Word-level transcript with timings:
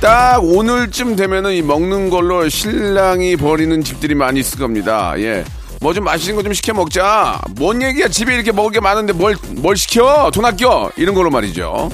딱 0.00 0.38
오늘쯤 0.42 1.16
되면은 1.16 1.52
이 1.52 1.62
먹는 1.62 2.08
걸로 2.08 2.48
신랑이 2.48 3.36
버리는 3.36 3.82
집들이 3.84 4.14
많이 4.14 4.40
있을 4.40 4.58
겁니다. 4.58 5.14
예. 5.18 5.44
뭐 5.80 5.92
좀 5.92 6.04
맛있는 6.04 6.36
거 6.36 6.42
좀 6.42 6.52
시켜 6.52 6.72
먹자. 6.74 7.40
뭔 7.56 7.82
얘기야? 7.82 8.08
집에 8.08 8.34
이렇게 8.34 8.52
먹을 8.52 8.70
게 8.70 8.80
많은데 8.80 9.12
뭘, 9.12 9.36
뭘 9.56 9.76
시켜? 9.76 10.30
돈 10.32 10.44
아껴? 10.44 10.90
이런 10.96 11.14
걸로 11.14 11.30
말이죠. 11.30 11.90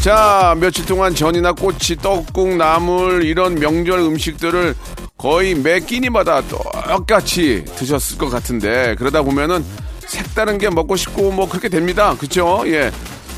자, 0.00 0.54
며칠 0.60 0.86
동안 0.86 1.14
전이나 1.14 1.52
꼬치, 1.52 1.96
떡국, 1.96 2.56
나물, 2.56 3.24
이런 3.24 3.56
명절 3.56 3.98
음식들을 3.98 4.74
거의 5.18 5.54
매 5.56 5.80
끼니마다 5.80 6.42
똑같이 6.42 7.64
드셨을 7.76 8.16
것 8.16 8.28
같은데, 8.28 8.94
그러다 8.98 9.22
보면은 9.22 9.64
색다른 10.06 10.58
게 10.58 10.70
먹고 10.70 10.94
싶고 10.94 11.32
뭐 11.32 11.48
그렇게 11.48 11.68
됩니다. 11.68 12.14
그쵸? 12.16 12.62
예. 12.66 12.92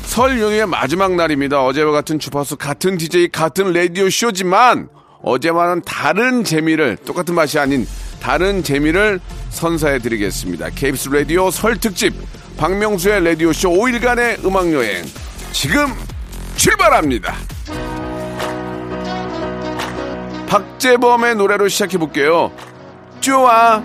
설 0.09 0.41
연휴의 0.41 0.65
마지막 0.65 1.13
날입니다. 1.15 1.63
어제와 1.63 1.91
같은 1.91 2.17
주파수, 2.17 2.57
같은 2.57 2.97
DJ, 2.97 3.27
같은 3.27 3.71
라디오 3.71 4.09
쇼지만 4.09 4.89
어제와는 5.21 5.83
다른 5.83 6.43
재미를 6.43 6.97
똑같은 6.97 7.35
맛이 7.35 7.59
아닌 7.59 7.87
다른 8.19 8.63
재미를 8.63 9.19
선사해 9.51 9.99
드리겠습니다. 9.99 10.71
KBS 10.71 11.09
라디오 11.09 11.51
설 11.51 11.77
특집 11.77 12.15
박명수의 12.57 13.23
라디오 13.23 13.53
쇼 13.53 13.69
5일간의 13.69 14.43
음악 14.43 14.73
여행 14.73 15.05
지금 15.51 15.93
출발합니다. 16.55 17.35
박재범의 20.47 21.35
노래로 21.35 21.67
시작해 21.67 21.99
볼게요. 21.99 22.51
좋아. 23.19 23.83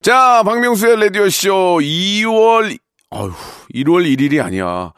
자, 0.00 0.42
박명수의 0.42 0.98
라디오 0.98 1.28
쇼 1.28 1.52
2월 1.76 2.81
어휴, 3.14 3.30
1월 3.74 4.06
1일이 4.16 4.42
아니야. 4.42 4.92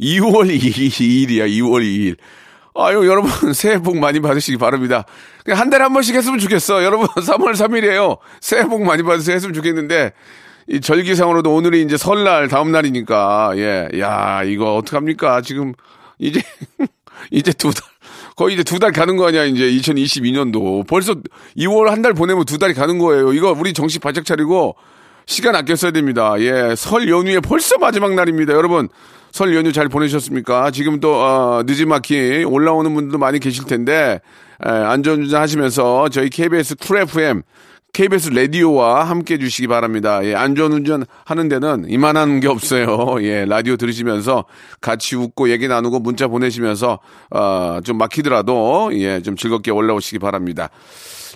2월 0.00 0.48
2일이야, 0.50 1.48
2월 1.48 1.82
2일. 1.82 2.16
아유, 2.74 3.06
여러분, 3.08 3.30
새해 3.54 3.78
복 3.78 3.96
많이 3.98 4.20
받으시기 4.20 4.56
바랍니다. 4.58 5.04
한 5.48 5.70
달에 5.70 5.82
한 5.84 5.92
번씩 5.92 6.14
했으면 6.14 6.38
좋겠어. 6.38 6.84
여러분, 6.84 7.06
3월 7.22 7.52
3일이에요. 7.54 8.18
새해 8.40 8.64
복 8.64 8.82
많이 8.82 9.02
받으세요. 9.02 9.34
했으면 9.36 9.54
좋겠는데, 9.54 10.12
이 10.68 10.80
절기상으로도 10.80 11.54
오늘이 11.54 11.82
이제 11.82 11.96
설날, 11.96 12.48
다음 12.48 12.72
날이니까, 12.72 13.52
예, 13.56 13.88
야, 14.00 14.42
이거 14.44 14.74
어떡합니까? 14.76 15.40
지금, 15.42 15.72
이제, 16.18 16.40
이제 17.30 17.52
두 17.52 17.70
달, 17.72 17.82
거의 18.36 18.54
이제 18.54 18.62
두 18.62 18.78
달 18.78 18.92
가는 18.92 19.16
거 19.16 19.26
아니야, 19.28 19.44
이제 19.44 19.64
2022년도. 19.70 20.86
벌써 20.86 21.14
2월 21.56 21.86
한 21.86 22.02
달 22.02 22.12
보내면 22.12 22.44
두 22.44 22.58
달이 22.58 22.74
가는 22.74 22.98
거예요. 22.98 23.32
이거 23.32 23.52
우리 23.58 23.72
정신 23.72 24.00
바짝 24.00 24.24
차리고, 24.24 24.76
시간 25.28 25.54
아껴 25.54 25.76
써야 25.76 25.90
됩니다. 25.90 26.34
예, 26.38 26.74
설 26.74 27.06
연휴에 27.06 27.40
벌써 27.40 27.76
마지막 27.76 28.14
날입니다. 28.14 28.54
여러분, 28.54 28.88
설 29.30 29.54
연휴 29.54 29.72
잘 29.72 29.86
보내셨습니까? 29.90 30.70
지금 30.70 31.00
또, 31.00 31.16
어, 31.16 31.62
늦지막히 31.66 32.44
올라오는 32.44 32.92
분들도 32.94 33.18
많이 33.18 33.38
계실 33.38 33.66
텐데, 33.66 34.22
에, 34.64 34.68
안전운전 34.68 35.38
하시면서 35.38 36.08
저희 36.08 36.30
KBS 36.30 36.76
Cool 36.76 36.96
FM, 37.00 37.42
KBS 37.92 38.30
라디오와 38.30 39.04
함께 39.04 39.34
해주시기 39.34 39.66
바랍니다. 39.66 40.24
예, 40.24 40.34
안전운전 40.34 41.04
하는 41.26 41.48
데는 41.50 41.84
이만한 41.90 42.40
게 42.40 42.48
없어요. 42.48 43.16
예, 43.20 43.44
라디오 43.44 43.76
들으시면서 43.76 44.46
같이 44.80 45.14
웃고 45.14 45.50
얘기 45.50 45.68
나누고 45.68 46.00
문자 46.00 46.26
보내시면서, 46.26 47.00
어, 47.32 47.80
좀 47.84 47.98
막히더라도, 47.98 48.92
예, 48.94 49.20
좀 49.20 49.36
즐겁게 49.36 49.72
올라오시기 49.72 50.20
바랍니다. 50.20 50.70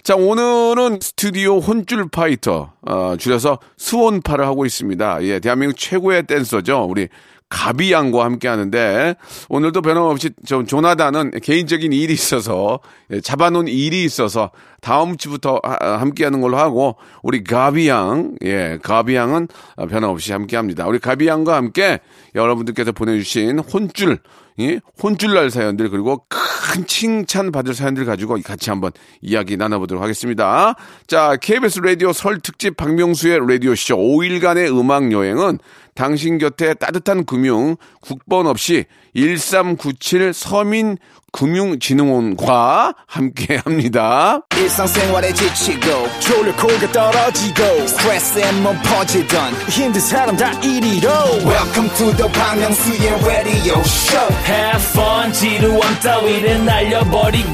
자, 0.02 0.16
오늘은 0.16 0.98
스튜디오 1.00 1.60
혼줄 1.60 2.08
파이터, 2.08 2.72
어, 2.82 3.14
줄여서 3.16 3.60
수원파를 3.76 4.44
하고 4.44 4.66
있습니다. 4.66 5.22
예, 5.22 5.38
대한민국 5.38 5.78
최고의 5.78 6.26
댄서죠. 6.26 6.88
우리 6.90 7.06
가비 7.48 7.92
양과 7.92 8.24
함께 8.24 8.48
하는데, 8.48 9.14
오늘도 9.48 9.80
변함없이 9.80 10.30
좀 10.44 10.66
조나단은 10.66 11.30
개인적인 11.40 11.92
일이 11.92 12.14
있어서, 12.14 12.80
예, 13.12 13.20
잡아놓은 13.20 13.68
일이 13.68 14.02
있어서, 14.02 14.50
다음 14.80 15.16
주부터 15.16 15.60
함께 15.62 16.24
하는 16.24 16.40
걸로 16.40 16.56
하고, 16.58 16.96
우리 17.22 17.44
가비 17.44 17.88
양, 17.88 18.34
예, 18.42 18.80
가비 18.82 19.14
양은 19.14 19.46
변함없이 19.88 20.32
함께 20.32 20.56
합니다. 20.56 20.84
우리 20.88 20.98
가비 20.98 21.28
양과 21.28 21.54
함께 21.54 22.00
여러분들께서 22.34 22.90
보내주신 22.90 23.60
혼줄, 23.60 24.19
예? 24.60 24.80
혼줄날 25.02 25.50
사연들 25.50 25.90
그리고 25.90 26.24
큰 26.28 26.86
칭찬 26.86 27.52
받을 27.52 27.74
사연들 27.74 28.04
가지고 28.04 28.38
같이 28.42 28.70
한번 28.70 28.92
이야기 29.20 29.56
나눠보도록 29.56 30.02
하겠습니다. 30.02 30.74
자, 31.06 31.36
KBS 31.40 31.80
라디오 31.80 32.12
설 32.12 32.40
특집 32.40 32.76
박명수의 32.76 33.40
라디오 33.46 33.74
쇼 33.74 33.96
5일간의 33.96 34.78
음악 34.78 35.12
여행은 35.12 35.58
당신 35.94 36.38
곁에 36.38 36.75
따뜻한 36.75 37.25
금융 37.25 37.76
국번 38.00 38.47
없이 38.47 38.86
1397 39.14 40.32
서민 40.32 40.97
금융진흥원과 41.32 42.94
함께 43.06 43.56
합니다. 43.56 44.41
일상생활에 44.54 45.32
지치고, 45.32 46.06
졸려 46.20 46.54
코가 46.56 46.92
떨어지고, 46.92 47.86
스트레스에 47.86 48.52
몸 48.60 48.76
퍼지던, 48.82 49.54
힘든 49.70 50.00
사람 50.00 50.36
다 50.36 50.50
이리로. 50.60 51.08
welcome 51.47 51.88
to 51.97 52.12
the 52.16 52.31
Bang 52.32 52.60
Myung-soo's 52.60 53.26
radio 53.26 53.81
show 53.81 54.28
Have 54.44 54.84
fun 54.91 55.32
지루함 55.32 56.00
따위를 56.00 56.64
날려버리고 56.66 57.48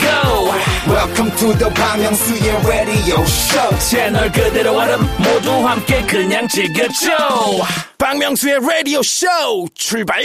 welcome 0.88 1.30
to 1.36 1.56
the 1.56 1.72
Bang 1.74 2.02
Myung-soo's 2.02 2.66
radio 2.66 3.22
show 3.22 3.78
채널 3.78 4.30
그대로 4.32 4.76
얼음 4.76 5.00
모두 5.18 5.50
함께 5.66 6.02
그냥 6.02 6.48
즐겨줘 6.48 7.08
박명수의 7.98 8.60
라디오 8.60 9.02
쇼 9.02 9.26
출발 9.74 10.22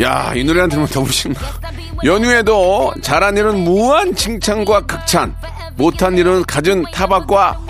야, 0.00 0.32
이 0.34 0.42
노래만 0.42 0.68
들으면 0.68 0.88
너무 0.88 1.08
신나. 1.12 1.38
연휴에도 2.02 2.92
잘한 3.00 3.36
일은 3.36 3.62
무한 3.62 4.12
칭찬과 4.12 4.86
극찬, 4.86 5.36
못한 5.76 6.18
일은 6.18 6.42
갖은 6.44 6.84
타박과 6.92 7.60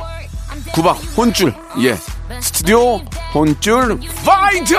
구박, 0.72 0.92
혼줄. 1.14 1.52
예. 1.82 1.94
스튜디오 2.41 2.97
혼줄 3.34 4.00
파이터! 4.25 4.77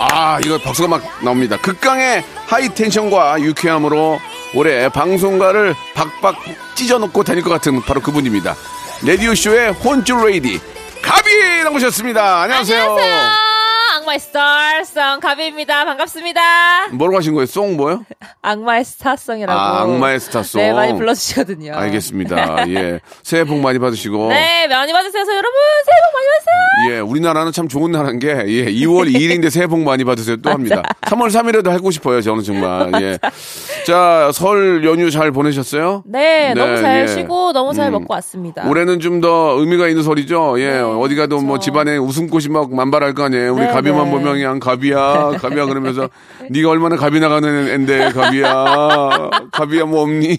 아, 0.00 0.38
이거 0.44 0.58
박수가 0.58 0.88
막 0.88 1.02
나옵니다. 1.22 1.56
극강의 1.56 2.24
하이텐션과 2.46 3.40
유쾌함으로 3.40 4.20
올해 4.54 4.88
방송가를 4.88 5.74
박박 5.94 6.36
찢어놓고 6.74 7.24
다닐 7.24 7.42
것 7.42 7.50
같은 7.50 7.82
바로 7.82 8.00
그분입니다. 8.00 8.54
라디오쇼의 9.06 9.72
혼줄 9.72 10.26
레이디, 10.26 10.60
가비 11.02 11.62
나오셨습니다. 11.64 12.42
안녕하세요. 12.42 12.82
안녕하세요. 12.82 13.57
악마의 14.08 14.20
스타성 14.20 15.20
가비입니다. 15.20 15.84
반갑습니다. 15.84 16.88
뭐라고 16.92 17.18
하신 17.18 17.34
거예요? 17.34 17.44
성 17.44 17.76
뭐요? 17.76 18.06
악마의 18.40 18.82
스타성이라고. 18.86 19.58
아, 19.60 19.82
악마의 19.82 20.18
스타성. 20.18 20.62
네, 20.62 20.72
많이 20.72 20.94
불러주시거든요. 20.94 21.74
알겠습니다. 21.74 22.64
예. 22.72 23.00
새해 23.22 23.44
복 23.44 23.58
많이 23.60 23.78
받으시고. 23.78 24.28
네, 24.30 24.66
많이 24.66 24.92
받으세요. 24.94 25.20
여러분, 25.22 25.52
새해 25.84 25.98
복 26.00 26.14
많이 26.14 26.26
받으세요. 26.26 26.90
예, 26.90 27.00
우리나라는 27.00 27.52
참 27.52 27.68
좋은 27.68 27.92
나라인 27.92 28.18
게, 28.18 28.28
예, 28.28 28.64
2월 28.72 29.12
2일인데 29.12 29.50
새해 29.50 29.66
복 29.66 29.80
많이 29.80 30.04
받으세요 30.04 30.36
또 30.38 30.50
합니다. 30.50 30.82
3월 31.02 31.28
3일에도 31.28 31.68
하고 31.68 31.90
싶어요, 31.90 32.22
저는 32.22 32.42
정말. 32.44 32.90
예. 33.02 33.18
자, 33.86 34.30
설 34.32 34.84
연휴 34.86 35.10
잘 35.10 35.32
보내셨어요? 35.32 36.02
네, 36.06 36.54
너무 36.54 36.72
네, 36.76 36.80
잘 36.80 37.02
예. 37.02 37.06
쉬고 37.08 37.52
너무 37.52 37.74
잘 37.74 37.88
음. 37.88 37.92
먹고 37.92 38.14
왔습니다. 38.14 38.66
올해는 38.66 39.00
좀 39.00 39.18
더 39.18 39.56
의미가 39.58 39.88
있는 39.88 40.04
설이죠. 40.04 40.60
예, 40.60 40.78
어디 40.78 41.16
가도 41.16 41.38
뭐 41.40 41.54
그렇죠. 41.54 41.64
집안에 41.64 41.96
웃음꽃이 41.96 42.46
막 42.50 42.72
만발할 42.72 43.14
거 43.14 43.24
아니에요. 43.24 43.52
우리 43.52 43.62
네, 43.66 43.72
가비 43.72 43.90
네. 43.90 43.97
얼굴만 44.00 44.10
보면 44.10 44.34
그냥 44.34 44.58
갑이야, 44.60 45.32
갑이야 45.38 45.66
그러면서 45.66 46.08
네가 46.50 46.70
얼마나 46.70 46.96
갑이 46.96 47.20
나가는 47.20 47.68
앤데 47.68 48.12
갑이야, 48.12 49.30
갑이야 49.52 49.84
뭐 49.84 50.02
없니? 50.02 50.38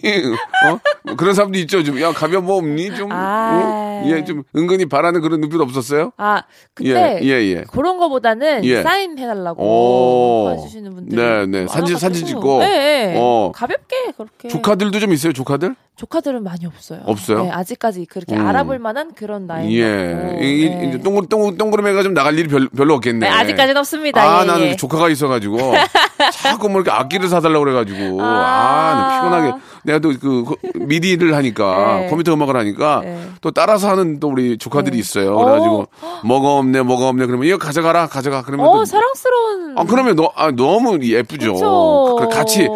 어? 0.68 0.80
뭐 1.04 1.16
그런 1.16 1.34
사람도 1.34 1.58
있죠. 1.60 1.84
좀 1.84 2.00
야 2.02 2.12
갑이야 2.12 2.40
뭐 2.40 2.58
없니? 2.58 2.96
좀 2.96 3.10
아. 3.12 4.02
어? 4.04 4.10
예, 4.10 4.24
좀 4.24 4.44
은근히 4.56 4.86
바라는 4.86 5.20
그런 5.22 5.42
눈빛 5.42 5.60
없었어요? 5.60 6.12
아, 6.18 6.44
근데 6.74 7.20
예, 7.22 7.28
예, 7.28 7.32
예. 7.58 7.64
그런 7.72 7.98
거보다는 7.98 8.64
예. 8.64 8.82
사인 8.82 9.18
해달라고 9.20 9.62
오. 9.62 10.52
해주시는 10.58 10.94
분들이 10.96 11.22
네, 11.22 11.46
네. 11.46 11.68
사진- 11.68 11.98
사진. 11.98 12.26
찍고. 12.26 12.60
네, 12.60 12.68
네. 13.10 13.16
어. 13.18 13.52
가볍게 13.54 13.96
그렇게 14.16 14.48
조카들도 14.48 15.00
좀 15.00 15.12
있어요. 15.14 15.34
조카들? 15.34 15.76
조카들은 15.98 16.44
많이 16.44 16.66
없어요. 16.66 17.02
없어요? 17.06 17.44
네, 17.44 17.52
아직까지 17.52 18.06
그렇게 18.06 18.36
음. 18.36 18.46
알아볼 18.48 18.80
만한 18.80 19.14
그런 19.14 19.48
나이. 19.48 19.78
예. 19.82 20.38
이, 20.42 20.46
이- 20.46 20.88
이제 20.88 20.98
동글 21.00 21.28
동글 21.28 21.58
동그라미가 21.58 22.04
좀 22.04 22.14
나갈 22.14 22.38
일이 22.40 22.48
별, 22.48 22.70
별로 22.70 22.94
없겠네. 22.96 23.20
네, 23.20 23.28
아직 23.28 23.49
까지는 23.56 23.78
없습니다. 23.78 24.22
아, 24.22 24.42
예, 24.44 24.46
나는 24.46 24.66
예. 24.68 24.75
조카가 24.75 25.10
있어가지고 25.10 25.57
자꾸 26.44 26.69
뭐 26.69 26.81
이렇게 26.81 26.92
악기를 26.92 27.30
사달라고 27.30 27.66
그래가지고 27.66 28.22
아, 28.22 28.25
아. 28.25 28.96
나 28.96 29.22
피곤하게 29.22 29.54
내가 29.84 30.00
또 30.00 30.10
그 30.19 30.56
미디를 30.75 31.36
하니까 31.36 32.00
네. 32.01 32.07
컴퓨터 32.10 32.34
음악을 32.34 32.56
하니까 32.57 33.01
네. 33.04 33.30
또 33.42 33.51
따라서 33.51 33.90
하는 33.90 34.19
또 34.19 34.28
우리 34.28 34.57
조카들이 34.57 34.94
네. 34.94 35.00
있어요. 35.00 35.36
어. 35.36 35.46
그래가지고 35.46 35.88
뭐가 36.25 36.57
없네, 36.57 36.81
뭐가 36.81 37.07
없네 37.07 37.25
그러면 37.25 37.48
이거 37.48 37.57
가져가라, 37.57 38.07
가져가 38.07 38.44
그러면 38.44 38.68
어, 38.68 38.74
또 38.74 38.86
사랑스러운. 38.86 39.78
아, 39.78 39.86
그러면 39.86 40.16
너, 40.16 40.31
아, 40.36 40.52
너무 40.52 41.00
예쁘죠. 41.02 41.54
그쵸. 41.54 42.18
그 42.19 42.28
같이, 42.30 42.68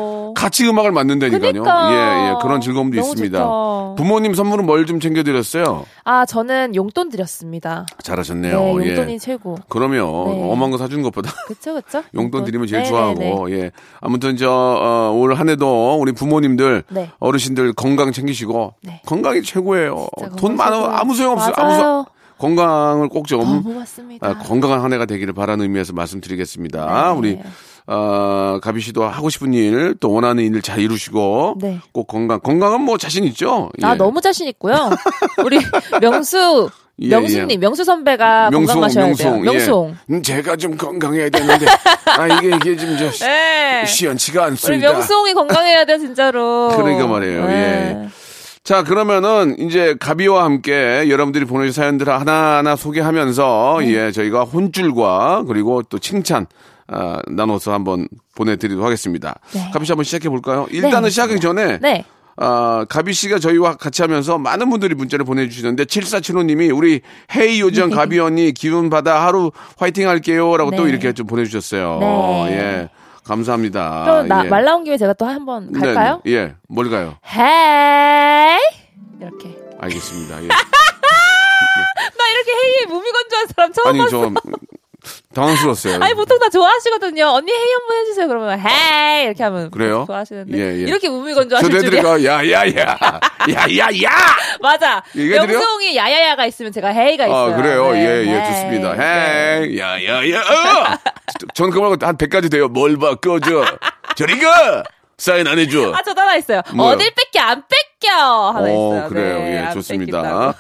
같이 0.44 0.68
음악을 0.68 0.92
만든다니까요. 0.92 1.52
그러니까. 1.54 1.94
예, 1.94 2.30
예. 2.30 2.34
그런 2.42 2.60
즐거움도 2.60 2.98
있습니다. 3.00 3.38
좋다. 3.40 3.96
부모님 3.96 4.34
선물은 4.34 4.66
뭘 4.66 4.84
좀 4.84 5.00
챙겨드렸어요? 5.00 5.86
아, 6.04 6.26
저는 6.26 6.76
용돈 6.76 7.10
드렸습니다. 7.10 7.86
잘하셨네요. 8.04 8.60
네, 8.60 8.90
용돈이 8.90 9.14
예. 9.14 9.18
최고. 9.18 9.58
그러면 9.70 10.00
네. 10.00 10.52
엄한 10.52 10.72
거 10.72 10.78
사주는 10.78 11.02
것보다 11.04 11.32
그쵸, 11.48 11.76
그쵸? 11.76 12.04
용돈 12.14 12.44
드리면 12.44 12.68
제일 12.68 12.84
네네네. 12.84 12.90
좋아하고, 13.24 13.52
예. 13.52 13.72
아무튼 14.02 14.36
저, 14.36 14.50
어, 14.52 15.12
올 15.16 15.34
한 15.34 15.48
해도 15.48 15.98
우리 16.00 16.12
부모님들, 16.12 16.84
네. 16.90 17.10
어르신들 17.20 17.72
건강 17.74 18.12
챙기시고, 18.12 18.74
네. 18.84 19.02
건강이 19.06 19.42
최고예요. 19.44 20.08
돈 20.38 20.58
많아. 20.58 21.00
아무 21.00 21.16
소용 21.16 21.32
없어요. 21.34 21.54
아무 21.56 21.68
맞아요. 21.70 21.82
소 22.06 22.06
건강을 22.40 23.08
꼭 23.08 23.28
좀. 23.28 23.64
아, 24.20 24.34
건강한 24.40 24.82
한 24.82 24.92
해가 24.92 25.06
되기를 25.06 25.34
바라는 25.34 25.64
의미에서 25.64 25.94
말씀드리겠습니다. 25.94 27.12
네. 27.14 27.18
우리 27.18 27.40
어, 27.88 28.60
가비 28.62 28.82
씨도 28.82 29.04
하고 29.04 29.30
싶은 29.30 29.54
일, 29.54 29.96
또 30.00 30.12
원하는 30.12 30.44
일잘 30.44 30.80
이루시고 30.80 31.58
네. 31.60 31.80
꼭 31.92 32.08
건강 32.08 32.40
건강은 32.40 32.82
뭐 32.82 32.98
자신 32.98 33.26
있죠? 33.26 33.70
아, 33.82 33.92
예. 33.92 33.96
너무 33.96 34.22
자신 34.22 34.48
있고요. 34.48 34.90
우리 35.44 35.60
명수, 36.00 36.70
예, 37.00 37.10
명수님, 37.10 37.52
예. 37.52 37.58
명수 37.58 37.84
선배가 37.84 38.52
건강하셔야 38.52 39.14
돼요. 39.14 39.38
명송. 39.38 39.90
예. 39.90 40.14
음, 40.14 40.24
제가 40.24 40.56
좀 40.56 40.78
건강해야 40.78 41.30
되는데 41.30 41.66
아 42.18 42.28
이게 42.28 42.56
이게 42.56 42.78
좀 42.78 42.98
저, 42.98 43.10
네. 43.26 43.86
시원치가 43.86 44.44
우리 44.44 44.52
않습니다. 44.52 44.92
명수홍이 44.92 45.34
건강해야 45.34 45.84
돼요, 45.86 45.98
진짜로. 45.98 46.70
그러니까 46.78 47.08
말이에요. 47.08 47.48
네. 47.48 47.54
예. 47.54 48.10
자, 48.64 48.82
그러면은 48.82 49.58
이제 49.60 49.94
가비와 50.00 50.46
함께 50.46 51.10
여러분들이 51.10 51.44
보내주신 51.44 51.82
사연들을 51.82 52.14
하나하나 52.14 52.78
소개하면서 52.78 53.80
네. 53.82 53.94
예, 53.94 54.12
저희가 54.14 54.44
혼줄과 54.44 55.44
그리고 55.50 55.84
또 55.84 56.00
칭찬 56.00 56.48
아, 56.88 57.22
나눠서 57.28 57.72
한번 57.74 58.08
보내드리도록 58.36 58.86
하겠습니다. 58.86 59.40
네. 59.54 59.70
가비 59.72 59.86
씨 59.86 59.92
한번 59.92 60.04
시작해 60.04 60.30
볼까요? 60.30 60.68
일단은 60.70 60.98
알겠습니다. 61.06 61.10
시작하기 61.10 61.40
전에 61.40 61.80
네. 61.80 62.06
아, 62.36 62.86
가비 62.90 63.14
씨가 63.14 63.38
저희와 63.40 63.76
같이 63.76 64.02
하면서 64.02 64.38
많은 64.38 64.70
분들이 64.70 64.96
문자를 64.96 65.24
보내주시는데 65.24 65.86
7475님이 65.86 66.76
우리 66.76 67.02
헤이 67.36 67.62
요정 67.62 67.90
가비 67.92 68.20
언니 68.20 68.52
기운 68.54 68.90
받아 68.90 69.26
하루 69.26 69.52
화이팅 69.78 70.10
할게요 70.10 70.58
라고 70.58 70.72
또 70.72 70.84
네. 70.86 70.90
이렇게 70.90 71.14
좀 71.14 71.28
보내주셨어요. 71.28 72.00
네. 72.00 72.52
예, 72.58 72.90
감사합니다. 73.24 74.26
나, 74.28 74.46
예. 74.46 74.50
말 74.50 74.64
나온 74.66 74.84
김에 74.84 74.98
제가 74.98 75.14
또 75.14 75.26
한번 75.26 75.72
네, 75.72 75.80
갈까요? 75.80 76.22
네. 76.26 76.32
예, 76.34 76.56
뭘 76.68 76.90
가요? 76.90 77.18
헤이! 77.36 78.58
이렇게. 79.22 79.56
알겠습니다. 79.80 80.44
예. 80.44 80.48
나 82.18 82.30
이렇게 82.32 82.52
헤이의 82.52 82.86
무미건조한 82.88 83.48
사람 83.56 83.74
처음 83.74 83.88
아니 83.88 83.98
봤어. 84.00 84.10
좀 84.10 84.34
당황스러웠어요. 85.34 86.02
아니 86.02 86.14
보통 86.14 86.40
다 86.40 86.50
좋아하시거든요. 86.50 87.26
언니 87.28 87.52
헤이 87.52 87.74
한번 87.74 87.98
해주세요. 87.98 88.28
그러면 88.28 88.60
헤이 88.60 89.24
이렇게 89.26 89.44
하면 89.44 89.72
그래요? 89.72 90.04
좋아하시는데 90.08 90.58
예, 90.58 90.62
예. 90.62 90.82
이렇게 90.82 91.10
무미건조 91.10 91.56
하실 91.58 91.72
저 91.72 91.80
줄이야. 91.82 92.04
야야야 92.24 92.98
야야야. 93.50 94.18
맞아. 94.62 95.04
명수홍이 95.14 95.96
야야야가 95.96 96.46
있으면 96.46 96.72
제가 96.72 96.90
헤이가 96.90 97.26
있어요. 97.26 97.54
아 97.54 97.56
그래요. 97.56 97.92
네, 97.92 98.00
예, 98.00 98.28
예, 98.28 98.32
네, 98.32 98.46
좋습니다. 98.46 98.94
네. 98.96 99.04
헤이 99.68 99.80
야야야. 99.80 100.40
어! 100.40 100.98
저는 101.54 101.72
그 101.72 101.80
말고 101.80 102.06
한 102.06 102.18
100가지 102.18 102.52
돼요. 102.52 102.68
뭘 102.68 102.98
봐, 102.98 103.16
꺼져. 103.16 103.66
저리 104.16 104.40
가. 104.40 104.84
사인 105.18 105.48
안 105.48 105.58
해줘. 105.60 105.94
아, 105.94 106.02
저도 106.02 106.20
하나 106.22 106.36
있어요. 106.36 106.62
뭐요? 106.74 106.94
어딜 106.96 107.10
뺏겨, 107.16 107.40
안 107.46 107.64
뺏겨! 108.02 108.52
하나 108.52 108.60
어, 108.66 108.68
있어요. 108.68 109.10
그래요. 109.10 109.38
네, 109.40 109.54
예, 109.54 109.60
안 109.60 109.74
좋습니다. 109.74 110.54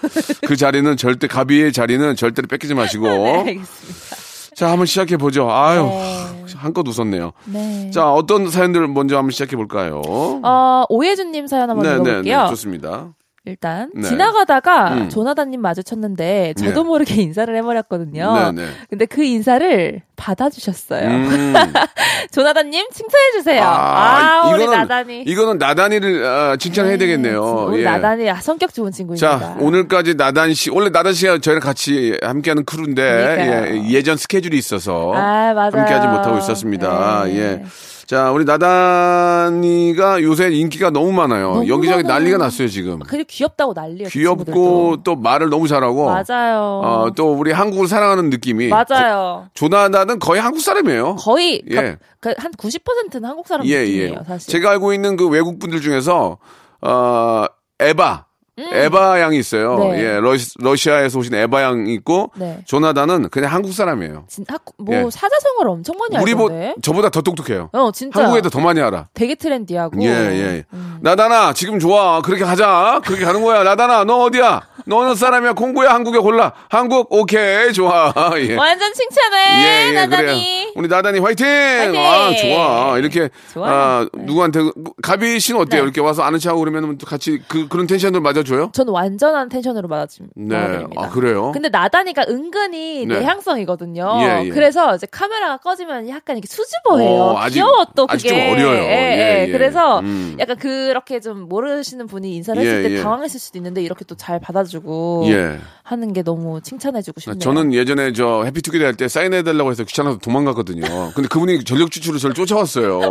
그 0.47 0.55
자리는 0.55 0.95
절대 0.95 1.27
가비의 1.27 1.73
자리는 1.73 2.15
절대로 2.15 2.47
뺏기지 2.47 2.73
마시고. 2.75 3.07
네, 3.09 3.39
알겠습니다. 3.39 4.22
자, 4.55 4.69
한번 4.69 4.85
시작해 4.85 5.17
보죠. 5.17 5.49
아유, 5.51 5.83
네. 5.83 6.53
한껏 6.55 6.87
웃었네요. 6.87 7.31
네. 7.45 7.91
자, 7.91 8.11
어떤 8.11 8.49
사연들 8.49 8.87
먼저 8.87 9.17
한번 9.17 9.31
시작해 9.31 9.55
볼까요? 9.55 10.01
어, 10.05 10.85
오예준님 10.89 11.47
사연 11.47 11.69
한번 11.69 11.83
네, 11.83 11.89
네, 11.89 11.95
읽어볼게요. 11.95 12.41
네, 12.43 12.49
좋습니다. 12.49 13.13
일단 13.45 13.91
네. 13.93 14.03
지나가다가 14.03 14.93
음. 14.93 15.09
조나단님 15.09 15.61
마주쳤는데 15.61 16.53
저도 16.57 16.83
네. 16.83 16.87
모르게 16.87 17.15
인사를 17.21 17.53
해버렸거든요. 17.53 18.51
네, 18.51 18.61
네. 18.63 18.67
근데 18.89 19.05
그 19.05 19.21
인사를 19.21 20.01
받아주셨어요. 20.15 21.07
음. 21.09 21.53
조나단님 22.31 22.89
칭찬해 22.89 23.31
주세요. 23.33 23.61
아, 23.65 24.49
우리 24.49 24.65
나단이. 24.65 25.23
이거는 25.23 25.57
나단이를 25.57 26.25
아, 26.25 26.55
칭찬해야 26.55 26.97
되겠네요. 26.97 27.65
우리 27.69 27.81
예. 27.81 27.83
나단이 27.83 28.29
아, 28.29 28.35
성격 28.35 28.73
좋은 28.73 28.91
친구입니다. 28.93 29.39
자, 29.39 29.57
오늘까지 29.59 30.15
나단 30.15 30.53
씨, 30.53 30.69
원래 30.69 30.89
나단 30.89 31.13
씨가 31.13 31.39
저희랑 31.39 31.61
같이 31.61 32.17
함께하는 32.21 32.63
크루인데, 32.63 33.01
그러니까요. 33.03 33.75
예, 33.75 33.89
예전 33.89 34.15
스케줄이 34.15 34.57
있어서 34.57 35.11
아. 35.13 35.53
함께하지 35.53 36.07
못하고 36.07 36.37
있었습니다. 36.37 37.25
네. 37.25 37.37
예. 37.37 37.63
자, 38.05 38.31
우리 38.31 38.43
나단이가 38.45 40.21
요새 40.23 40.49
인기가 40.51 40.89
너무 40.89 41.11
많아요. 41.13 41.53
너무 41.53 41.67
여기저기 41.67 42.03
많아요. 42.03 42.19
난리가 42.19 42.37
났어요, 42.37 42.67
지금. 42.67 42.99
그리고 42.99 43.25
귀엽다고 43.29 43.73
난리예요. 43.73 44.03
그 44.05 44.09
귀엽고 44.09 44.43
친구들도. 44.45 45.03
또 45.03 45.15
말을 45.15 45.49
너무 45.49 45.67
잘하고. 45.67 46.05
맞아요. 46.05 46.81
어, 46.83 47.11
또 47.15 47.33
우리 47.33 47.51
한국을 47.51 47.87
사랑하는 47.87 48.29
느낌이. 48.29 48.67
맞아요. 48.67 49.47
조나단은 49.53 50.19
거의 50.19 50.41
한국 50.41 50.61
사람이에요. 50.61 51.15
거의 51.15 51.63
예. 51.71 51.97
그, 52.19 52.33
한 52.37 52.51
90%는 52.51 53.25
한국 53.25 53.47
사람 53.47 53.65
예, 53.67 53.79
느낌이에요, 53.79 54.15
예. 54.19 54.23
사실. 54.27 54.51
제가 54.51 54.71
알고 54.71 54.93
있는 54.93 55.15
그 55.15 55.27
외국 55.29 55.59
분들 55.59 55.81
중에서 55.81 56.37
어 56.81 57.45
에바 57.79 58.25
에바 58.57 59.19
양이 59.19 59.39
있어요. 59.39 59.75
음. 59.77 59.91
네. 59.93 60.03
예, 60.03 60.19
러시, 60.19 60.51
러시 60.59 60.91
아에서 60.91 61.17
오신 61.17 61.33
에바 61.33 61.63
양이 61.63 61.93
있고 61.95 62.31
네. 62.35 62.59
조나단은 62.65 63.29
그냥 63.29 63.51
한국 63.51 63.73
사람이에요. 63.73 64.25
진, 64.27 64.45
학, 64.47 64.61
뭐 64.77 64.95
예. 64.95 65.03
사자성어를 65.09 65.71
엄청 65.71 65.95
많이 65.97 66.21
우리 66.21 66.35
뭐. 66.35 66.49
저보다 66.81 67.09
더 67.09 67.21
똑똑해요. 67.21 67.69
어, 67.73 67.91
진짜. 67.91 68.19
한국에도 68.21 68.49
더 68.49 68.59
많이 68.59 68.79
알아. 68.79 69.07
되게 69.15 69.33
트렌디하고. 69.33 69.99
예, 70.03 70.07
예. 70.07 70.65
나단아, 71.01 71.53
지금 71.53 71.79
좋아. 71.79 72.21
그렇게 72.21 72.43
하자. 72.43 73.01
그렇게 73.03 73.25
가는 73.25 73.41
거야. 73.41 73.63
나단아, 73.63 74.03
너 74.03 74.23
어디야? 74.25 74.61
너 74.85 74.97
어느 74.97 75.15
사람이야? 75.15 75.53
콩구야? 75.53 75.93
한국에 75.93 76.19
골라. 76.19 76.53
한국? 76.69 77.07
오케이. 77.11 77.73
좋아. 77.73 78.13
예. 78.37 78.55
완전 78.55 78.93
칭찬해. 78.93 79.63
예, 79.65 79.87
예, 79.87 79.91
나단이. 79.93 80.25
그래요. 80.25 80.71
우리 80.75 80.87
나단이 80.87 81.19
화이팅! 81.19 81.45
화이팅! 81.47 82.01
아, 82.05 82.35
좋아. 82.35 82.97
이렇게, 82.97 83.29
좋아요. 83.53 83.73
아, 83.73 84.07
네. 84.13 84.23
누구한테, 84.25 84.59
가비 85.01 85.39
씨는 85.39 85.61
어때요? 85.61 85.81
네. 85.81 85.83
이렇게 85.85 86.01
와서 86.01 86.23
아는 86.23 86.39
척하고 86.39 86.59
그러면 86.61 86.97
또 86.97 87.05
같이 87.05 87.41
그, 87.47 87.67
그런 87.67 87.87
텐션을 87.87 88.19
맞아 88.21 88.42
줘요? 88.43 88.69
전 88.73 88.87
완전한 88.89 89.49
텐션으로 89.49 89.87
받아줍, 89.87 90.27
네. 90.35 90.55
아, 90.97 91.09
그래요? 91.09 91.51
근데 91.53 91.69
나다니가 91.69 92.25
은근히 92.29 93.05
네. 93.05 93.19
내향성이거든요. 93.19 94.17
예, 94.21 94.45
예. 94.45 94.49
그래서 94.49 94.95
이제 94.95 95.07
카메라가 95.09 95.57
꺼지면 95.57 96.09
약간 96.09 96.37
이렇게 96.37 96.47
수줍어해요. 96.47 97.09
어, 97.09 97.37
아직- 97.39 97.55
귀여워 97.55 97.85
또 97.95 98.07
그게. 98.07 98.15
아직 98.15 98.27
좀 98.29 98.37
어려요. 98.39 98.83
예, 98.83 98.87
예, 98.89 99.43
예. 99.43 99.47
예. 99.47 99.51
그래서 99.51 99.99
음. 99.99 100.35
약간 100.39 100.57
그렇게 100.57 101.19
좀 101.19 101.47
모르시는 101.49 102.07
분이 102.07 102.35
인사를 102.35 102.61
예, 102.63 102.67
했을 102.67 102.83
때 102.83 102.91
예. 102.97 103.01
당황했을 103.01 103.39
수도 103.39 103.57
있는데 103.57 103.81
이렇게 103.81 104.05
또 104.05 104.15
잘 104.15 104.39
받아주고 104.39 105.23
예. 105.27 105.59
하는 105.83 106.13
게 106.13 106.23
너무 106.23 106.61
칭찬해주고 106.61 107.19
싶네요. 107.19 107.39
저는 107.39 107.73
예전에 107.73 108.13
저 108.13 108.43
해피투게더 108.45 108.85
할 108.85 108.93
때 108.95 109.07
사인해달라고 109.07 109.71
해서 109.71 109.83
귀찮아서 109.83 110.17
도망갔거든요. 110.19 111.11
근데 111.15 111.27
그분이 111.27 111.63
전력 111.65 111.89
추출로 111.91 112.19
저를 112.19 112.33
쫓아왔어요. 112.35 113.01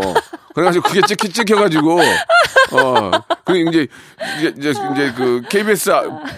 그래가지고 0.55 0.87
그게 0.89 1.01
찍히 1.07 1.29
찍혀가지고, 1.31 1.99
어, 2.01 3.11
그리고 3.45 3.71
이제, 3.71 3.89
이제, 4.39 4.55
이제, 4.57 4.71
이제 4.71 5.13
그 5.17 5.43
KBS, 5.49 5.91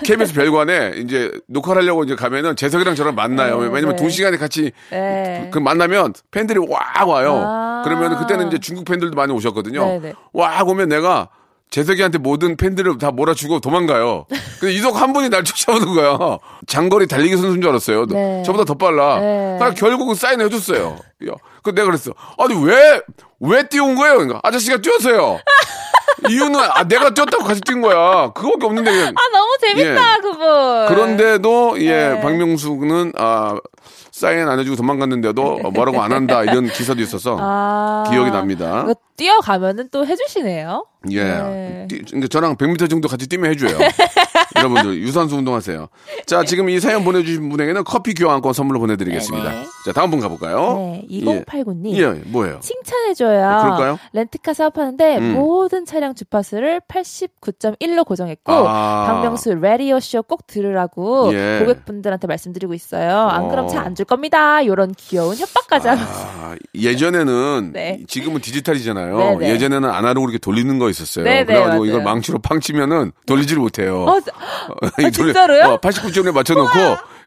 KBS 0.04 0.34
별관에 0.34 0.94
이제 0.96 1.30
녹화를 1.48 1.82
하려고 1.82 2.04
이제 2.04 2.14
가면은 2.14 2.56
재석이랑 2.56 2.94
저랑 2.94 3.14
만나요. 3.14 3.60
네, 3.60 3.68
왜냐면 3.70 3.96
네. 3.96 4.02
두 4.02 4.10
시간에 4.10 4.36
같이 4.36 4.72
네. 4.90 5.50
그 5.52 5.58
만나면 5.58 6.14
팬들이 6.30 6.58
와 6.58 7.04
와요. 7.06 7.42
아. 7.46 7.82
그러면 7.84 8.18
그때는 8.18 8.48
이제 8.48 8.58
중국 8.58 8.84
팬들도 8.84 9.14
많이 9.14 9.32
오셨거든요. 9.32 9.84
네네. 9.84 10.14
와 10.32 10.62
오면 10.62 10.88
내가 10.88 11.28
재석이한테 11.74 12.18
모든 12.18 12.56
팬들을 12.56 12.98
다 12.98 13.10
몰아주고 13.10 13.58
도망가요. 13.58 14.26
근데 14.60 14.72
이석 14.74 15.00
한 15.00 15.12
분이 15.12 15.28
날 15.28 15.42
쫓아오는 15.42 15.92
거야. 15.92 16.38
장거리 16.68 17.08
달리기 17.08 17.36
선수인 17.36 17.60
줄 17.60 17.70
알았어요. 17.70 18.06
네. 18.06 18.44
저보다 18.46 18.64
더 18.64 18.74
빨라. 18.74 19.18
네. 19.18 19.56
그러니까 19.58 19.74
결국은 19.74 20.14
사인을 20.14 20.46
해줬어요. 20.46 20.96
야, 21.28 21.32
그 21.64 21.74
내가 21.74 21.86
그랬어. 21.86 22.12
아니 22.38 22.54
왜, 22.64 23.00
왜 23.40 23.66
뛰어온 23.66 23.96
거예요? 23.96 24.18
그러니까 24.18 24.38
아저씨가 24.44 24.76
뛰었어요. 24.82 25.40
이유는 26.30 26.60
아 26.60 26.84
내가 26.84 27.12
뛰었다고 27.12 27.42
같이 27.42 27.60
뛴 27.62 27.80
거야. 27.80 28.30
그거밖에 28.32 28.66
없는데 28.66 28.92
그냥. 28.92 29.08
아 29.08 29.28
너무 29.32 29.56
재밌다 29.60 30.16
예. 30.16 30.20
그분. 30.20 30.86
그런데도 30.86 31.80
예 31.80 32.10
네. 32.10 32.20
박명수는 32.20 33.14
아 33.18 33.58
사인 34.12 34.48
안 34.48 34.60
해주고 34.60 34.76
도망갔는데도 34.76 35.70
뭐라고 35.74 36.00
안 36.00 36.12
한다 36.12 36.44
이런 36.44 36.68
기사도 36.68 37.02
있어서 37.02 37.36
아, 37.40 38.04
기억이 38.08 38.30
납니다. 38.30 38.86
뛰어가면은 39.16 39.88
또 39.90 40.06
해주시네요. 40.06 40.86
예. 41.10 41.22
네. 41.24 41.86
뛰- 41.88 42.02
근데 42.10 42.26
저랑 42.28 42.56
100m 42.56 42.88
정도 42.88 43.08
같이 43.08 43.28
뛰면 43.28 43.50
해줘요. 43.50 43.76
여러분들 44.56 44.98
유산소 45.02 45.36
운동하세요. 45.36 45.88
자 46.26 46.44
지금 46.44 46.68
이 46.70 46.80
사연 46.80 47.04
보내주신 47.04 47.48
분에게는 47.50 47.84
커피 47.84 48.14
교환권 48.14 48.52
선물로 48.54 48.80
보내드리겠습니다. 48.80 49.50
네네. 49.50 49.64
자 49.84 49.92
다음 49.92 50.10
분 50.10 50.20
가볼까요? 50.20 50.76
네, 50.78 51.06
2089님. 51.10 51.92
예, 51.94 52.00
예, 52.00 52.06
뭐예요? 52.26 52.58
칭찬해줘요. 52.60 53.46
어, 53.46 53.62
그럴까요? 53.62 53.98
렌트카 54.14 54.54
사업하는데 54.54 55.18
음. 55.18 55.32
모든 55.34 55.84
차량 55.84 56.14
주파수를 56.14 56.80
89.1로 56.88 58.06
고정했고 58.06 58.52
아. 58.52 59.06
박명수 59.08 59.54
라디오 59.54 60.00
쇼 60.00 60.22
꼭 60.22 60.46
들으라고 60.46 61.34
예. 61.34 61.58
고객분들한테 61.60 62.26
말씀드리고 62.26 62.72
있어요. 62.72 63.18
안 63.28 63.48
그럼 63.50 63.66
어. 63.66 63.68
차안 63.68 63.94
줄 63.94 64.06
겁니다. 64.06 64.62
이런 64.62 64.92
귀여운 64.96 65.36
협박까지 65.36 65.88
하면서. 65.88 66.12
아, 66.12 66.56
예전에는 66.74 67.72
네. 67.74 68.00
지금은 68.08 68.40
디지털이잖아요. 68.40 69.03
네네. 69.10 69.50
예전에는 69.50 69.88
아날로그로 69.90 70.30
이렇게 70.32 70.38
돌리는 70.38 70.78
거 70.78 70.88
있었어요. 70.90 71.24
네네, 71.24 71.44
그래가지고 71.44 71.70
맞아요. 71.70 71.84
이걸 71.86 72.02
망치로 72.02 72.38
팡 72.38 72.60
치면은 72.60 73.12
돌리지를 73.26 73.60
못해요. 73.62 74.04
어, 74.04 74.20
자- 74.24 74.32
이 75.06 75.10
진짜로요? 75.10 75.78
89점에 75.78 76.32
맞춰놓고 76.32 76.70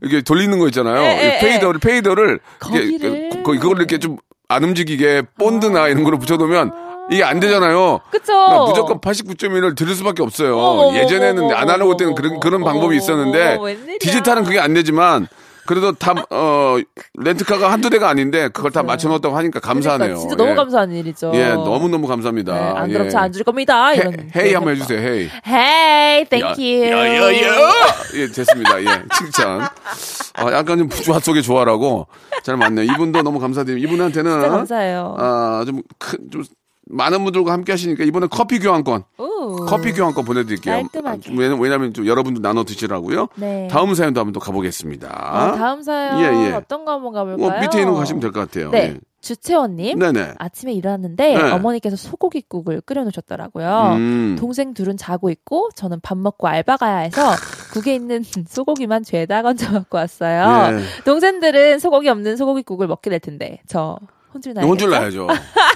이렇게 0.01 0.21
돌리는 0.21 0.57
거 0.59 0.67
있잖아요. 0.67 1.01
예, 1.01 1.07
예, 1.33 1.37
이 1.37 1.39
페이더를 1.41 1.79
페이더를 1.79 2.39
거기를. 2.59 2.91
이게 2.91 3.29
거, 3.43 3.51
그걸 3.53 3.77
이렇게 3.77 3.97
좀 3.99 4.17
안 4.49 4.63
움직이게 4.63 5.23
본드나 5.37 5.89
이런 5.89 6.05
거로 6.05 6.17
붙여놓으면 6.19 6.71
이게 7.11 7.21
안 7.21 7.41
되잖아요. 7.41 7.99
그쵸. 8.09 8.31
그러니까 8.31 8.59
무조건 8.65 9.01
89.1을 9.01 9.75
들을 9.75 9.93
수밖에 9.93 10.23
없어요. 10.23 10.93
예전에는 10.95 11.51
아날로그 11.53 11.97
때는 11.97 12.15
그런 12.15 12.39
그런 12.39 12.63
방법이 12.63 12.95
있었는데. 12.95 13.57
디지털은 13.99 14.45
그게 14.45 14.57
안 14.61 14.73
되지만 14.73 15.27
그래도 15.67 15.91
다 15.91 16.13
어 16.31 16.77
렌트카가 17.13 17.71
한두 17.71 17.89
대가 17.89 18.09
아닌데 18.09 18.47
그걸 18.49 18.71
다 18.71 18.81
맞춰놓았다고 18.83 19.35
하니까 19.37 19.59
감사하네요. 19.59 20.15
그러니까 20.15 20.21
진짜 20.21 20.35
너무 20.35 20.51
예. 20.51 20.55
감사한 20.55 20.91
일이죠. 20.91 21.31
예, 21.35 21.49
너무 21.49 21.87
너무 21.89 22.07
감사합니다. 22.07 22.53
네, 22.53 22.59
안 22.59 22.89
예. 22.89 22.93
그럼 22.93 23.09
차안줄 23.09 23.43
겁니다. 23.43 23.93
이런. 23.93 24.13
헤, 24.35 24.41
헤이 24.41 24.53
한번 24.55 24.75
해주세요. 24.75 24.99
헤이. 24.99 25.29
Hey, 25.45 26.25
thank 26.25 26.57
you. 26.63 26.91
야야야. 26.91 27.69
예, 28.15 28.27
됐습니다. 28.27 28.81
예, 28.81 28.85
칭찬. 29.17 29.61
아, 29.61 30.51
약간 30.51 30.77
좀 30.79 30.89
부조화 30.89 31.19
속의 31.19 31.43
조화라고 31.43 32.07
잘 32.43 32.57
맞네요. 32.57 32.91
이분도 32.93 33.21
너무 33.21 33.39
감사드립니다. 33.39 33.87
이분한테는 33.87 34.31
진짜 34.31 34.49
감사해요. 34.49 35.15
아, 35.19 35.63
좀 35.65 35.81
큰, 35.99 36.19
좀 36.31 36.43
많은 36.89 37.23
분들과 37.23 37.51
함께 37.51 37.71
하시니까 37.73 38.03
이번에 38.03 38.27
커피 38.29 38.59
교환권, 38.59 39.03
오. 39.17 39.55
커피 39.65 39.91
교환권 39.93 40.25
보내드릴게요. 40.25 40.75
깔끔하게. 40.75 41.29
아, 41.31 41.33
왜냐- 41.37 41.55
왜냐면 41.59 41.93
좀 41.93 42.05
여러분도 42.07 42.41
나눠 42.41 42.63
드시라고요. 42.63 43.27
네. 43.35 43.67
다음 43.69 43.93
사연도 43.93 44.19
한번 44.21 44.33
또 44.33 44.39
가보겠습니다. 44.39 45.07
아, 45.11 45.51
다음 45.53 45.81
사연 45.81 46.19
예, 46.19 46.47
예. 46.47 46.53
어떤 46.53 46.85
거 46.85 46.93
한번 46.93 47.13
가볼까요? 47.13 47.47
어, 47.47 47.61
밑에 47.61 47.79
있는 47.79 47.93
거 47.93 47.99
가시면 47.99 48.19
될 48.21 48.31
것 48.31 48.39
같아요. 48.39 48.69
네, 48.71 48.77
예. 48.95 48.97
주채원님. 49.19 49.99
네네. 49.99 50.35
아침에 50.37 50.71
일어났는데 50.73 51.33
네. 51.35 51.51
어머니께서 51.51 51.95
소고기국을 51.97 52.81
끓여놓으셨더라고요. 52.81 53.93
음. 53.97 54.35
동생 54.39 54.73
둘은 54.73 54.95
자고 54.95 55.29
있고 55.29 55.69
저는 55.75 55.99
밥 56.01 56.17
먹고 56.17 56.47
알바 56.47 56.77
가야 56.77 56.97
해서 56.99 57.21
국에 57.73 57.93
있는 57.95 58.23
소고기만 58.47 59.03
죄다 59.03 59.41
건져 59.41 59.71
갖고 59.71 59.97
왔어요. 59.97 60.77
예. 60.77 61.03
동생들은 61.03 61.79
소고기 61.79 62.07
없는 62.09 62.37
소고기국을 62.37 62.87
먹게 62.87 63.09
될 63.09 63.19
텐데 63.19 63.59
저 63.67 63.97
혼줄 64.37 64.53
나야겠죠? 64.53 64.69
혼줄 64.69 64.89
나야죠. 64.89 65.27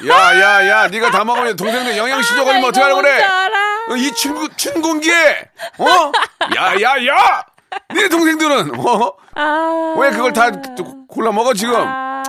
야, 0.10 0.40
야, 0.40 0.70
야, 0.70 0.88
네가 0.88 1.12
다 1.12 1.24
먹으면 1.24 1.56
동생들 1.56 1.98
영양 1.98 2.22
실조 2.22 2.46
걸리면 2.46 2.70
어떡하려고 2.70 3.02
그래? 3.02 3.24
어, 3.90 3.96
이 3.96 4.12
춘, 4.14 4.48
춘공기에, 4.56 5.50
어? 5.80 5.86
야, 6.56 6.74
야, 6.82 7.06
야! 7.08 7.44
네 7.94 8.08
동생들은, 8.10 8.80
어? 8.80 9.14
아. 9.36 9.96
왜 10.00 10.12
그걸 10.12 10.34
다 10.34 10.50
골라 11.08 11.32
먹어, 11.32 11.54
지금? 11.54 11.76
아. 11.76 12.24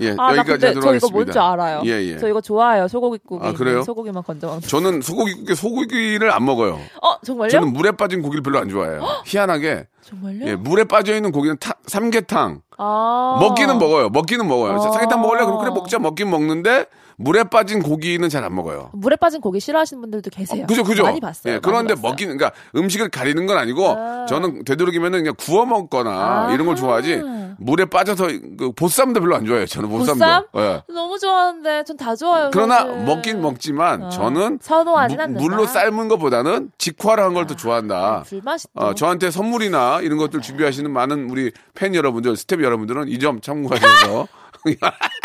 예, 0.00 0.10
아, 0.18 0.32
나 0.32 0.36
여기까지 0.38 0.66
하도록 0.66 0.84
저 0.90 0.94
이거. 0.94 1.08
뭔지 1.10 1.38
알아요. 1.38 1.82
예, 1.84 1.90
예. 1.90 2.18
저 2.18 2.28
이거 2.28 2.40
좋아해요. 2.40 2.88
소고기국에 2.88 3.46
아, 3.46 3.52
그래요? 3.52 3.74
있는 3.74 3.84
소고기만 3.84 4.22
건져 4.22 4.46
먹는. 4.48 4.62
저는 4.62 5.00
소고기, 5.02 5.54
소고기를 5.54 6.30
안 6.32 6.44
먹어요. 6.44 6.78
어, 7.02 7.20
정말요? 7.24 7.48
저는 7.50 7.72
물에 7.72 7.92
빠진 7.92 8.22
고기를 8.22 8.42
별로 8.42 8.58
안 8.58 8.68
좋아해요. 8.68 9.02
희한하게. 9.26 9.86
정말요? 10.02 10.46
예, 10.46 10.56
물에 10.56 10.84
빠져 10.84 11.14
있는 11.14 11.30
고기는 11.32 11.56
타- 11.60 11.74
삼계탕. 11.86 12.62
아. 12.78 13.38
먹기는 13.40 13.78
먹어요. 13.78 14.08
먹기는 14.08 14.46
먹어요. 14.46 14.74
아. 14.74 14.78
삼계탕 14.78 15.20
먹을래? 15.20 15.44
그럼 15.44 15.58
그래 15.60 15.70
먹자. 15.70 15.98
먹긴 15.98 16.30
먹는데 16.30 16.86
물에 17.16 17.44
빠진 17.44 17.82
고기는 17.82 18.28
잘 18.28 18.42
안 18.44 18.54
먹어요. 18.54 18.90
물에 18.94 19.16
빠진 19.16 19.40
고기 19.40 19.60
싫어하시는 19.60 20.00
분들도 20.00 20.30
계세요. 20.30 20.64
어, 20.64 20.66
그죠, 20.66 20.82
그죠. 20.82 21.02
많이 21.04 21.20
봤어요. 21.20 21.54
예, 21.54 21.58
그런데. 21.60 21.94
먹기는, 21.94 22.36
그러니까 22.36 22.58
음식을 22.74 23.08
가리는 23.10 23.46
건 23.46 23.56
아니고, 23.56 23.88
아. 23.88 24.26
저는 24.26 24.64
되도록이면은 24.64 25.20
그냥 25.20 25.34
구워 25.38 25.64
먹거나 25.64 26.10
아하. 26.10 26.52
이런 26.52 26.66
걸 26.66 26.74
좋아하지, 26.76 27.22
물에 27.58 27.84
빠져서, 27.84 28.26
그 28.58 28.72
보쌈도 28.72 29.20
별로 29.20 29.36
안 29.36 29.44
좋아해요. 29.46 29.66
저는 29.66 29.88
보쌈도. 29.88 30.14
보쌈? 30.14 30.44
예. 30.56 30.82
너무 30.92 31.18
좋아하는데 31.18 31.84
전 31.84 31.96
다 31.96 32.16
좋아요. 32.16 32.50
그러나 32.52 32.78
사실. 32.80 33.04
먹긴 33.04 33.40
먹지만, 33.42 34.02
어. 34.04 34.08
저는 34.10 34.58
선호하진 34.60 35.16
무- 35.18 35.22
않는다. 35.22 35.40
물로 35.44 35.66
삶은 35.66 36.08
것보다는 36.08 36.70
직화를 36.78 37.22
한 37.22 37.34
걸 37.34 37.46
더 37.46 37.54
좋아한다. 37.54 37.96
아, 37.96 38.22
불맛이 38.22 38.66
또. 38.76 38.84
어, 38.84 38.94
저한테 38.94 39.30
선물이나 39.30 40.00
이런 40.02 40.18
것들 40.18 40.40
준비하시는 40.40 40.90
많은 40.90 41.30
우리 41.30 41.52
팬 41.74 41.94
여러분들, 41.94 42.36
스태프 42.36 42.62
여러분들은 42.62 43.08
이 43.08 43.18
점 43.18 43.40
참고하셔서. 43.40 44.26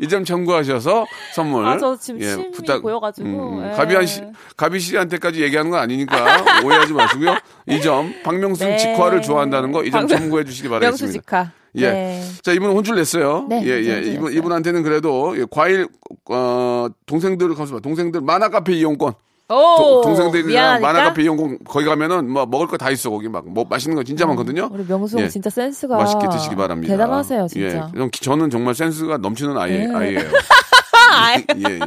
이 0.00 0.08
점 0.08 0.24
참고하셔서 0.24 1.06
선물. 1.34 1.66
아, 1.66 1.78
저 1.78 1.96
지금 1.96 2.20
침이 2.20 2.80
고여가지고. 2.82 3.62
예. 3.66 3.70
가비한 3.72 4.06
씨, 4.06 4.22
가비 4.56 4.78
씨한테까지 4.80 5.42
얘기하는 5.42 5.70
건 5.70 5.80
아니니까 5.80 6.16
오해하지 6.64 6.92
마시고요. 6.92 7.36
이 7.68 7.80
점, 7.80 8.12
박명수 8.22 8.64
네. 8.64 8.76
직화를 8.76 9.22
좋아한다는 9.22 9.72
거 9.72 9.82
이 9.82 9.90
점 9.90 10.06
참고해 10.06 10.44
주시기 10.44 10.68
명수 10.68 10.80
바라겠습니다. 10.80 11.20
직화. 11.22 11.50
예. 11.76 11.90
네. 11.90 12.22
자, 12.42 12.52
이분은 12.52 12.74
혼쭐 12.74 12.96
냈어요. 12.96 13.46
네, 13.48 13.62
예, 13.64 13.68
예. 13.84 14.02
이분. 14.12 14.32
이분한테는 14.32 14.82
그래도 14.82 15.38
예, 15.38 15.44
과일, 15.50 15.86
어, 16.30 16.88
동생들, 17.06 17.54
가서 17.54 17.80
동생들 17.80 18.20
만화 18.22 18.48
카페 18.48 18.72
이용권. 18.74 19.12
오, 19.48 19.54
도- 19.54 20.00
동생들이랑 20.02 20.48
미안하니까? 20.48 20.92
만화 20.92 21.04
카페 21.08 21.22
이용권 21.22 21.58
거기 21.68 21.84
가면은 21.86 22.28
뭐 22.30 22.46
먹을 22.46 22.66
거 22.66 22.76
다 22.76 22.90
있어. 22.90 23.10
거기 23.10 23.28
막 23.28 23.44
뭐 23.46 23.64
맛있는 23.68 23.96
거 23.96 24.02
진짜 24.02 24.26
많거든요. 24.26 24.68
우리 24.72 24.84
명수 24.84 25.18
예. 25.20 25.28
진짜 25.28 25.50
센스가 25.50 25.96
맛있게 25.96 26.28
드시기 26.28 26.56
바랍니다. 26.56 26.92
대단하세요, 26.92 27.46
진짜. 27.48 27.90
예. 27.94 27.98
좀 27.98 28.10
기- 28.10 28.20
저는 28.22 28.50
정말 28.50 28.74
센스가 28.74 29.18
넘치는 29.18 29.56
아이, 29.56 29.70
네. 29.70 29.94
아이예요. 29.94 30.20
예, 31.68 31.74
예. 31.74 31.80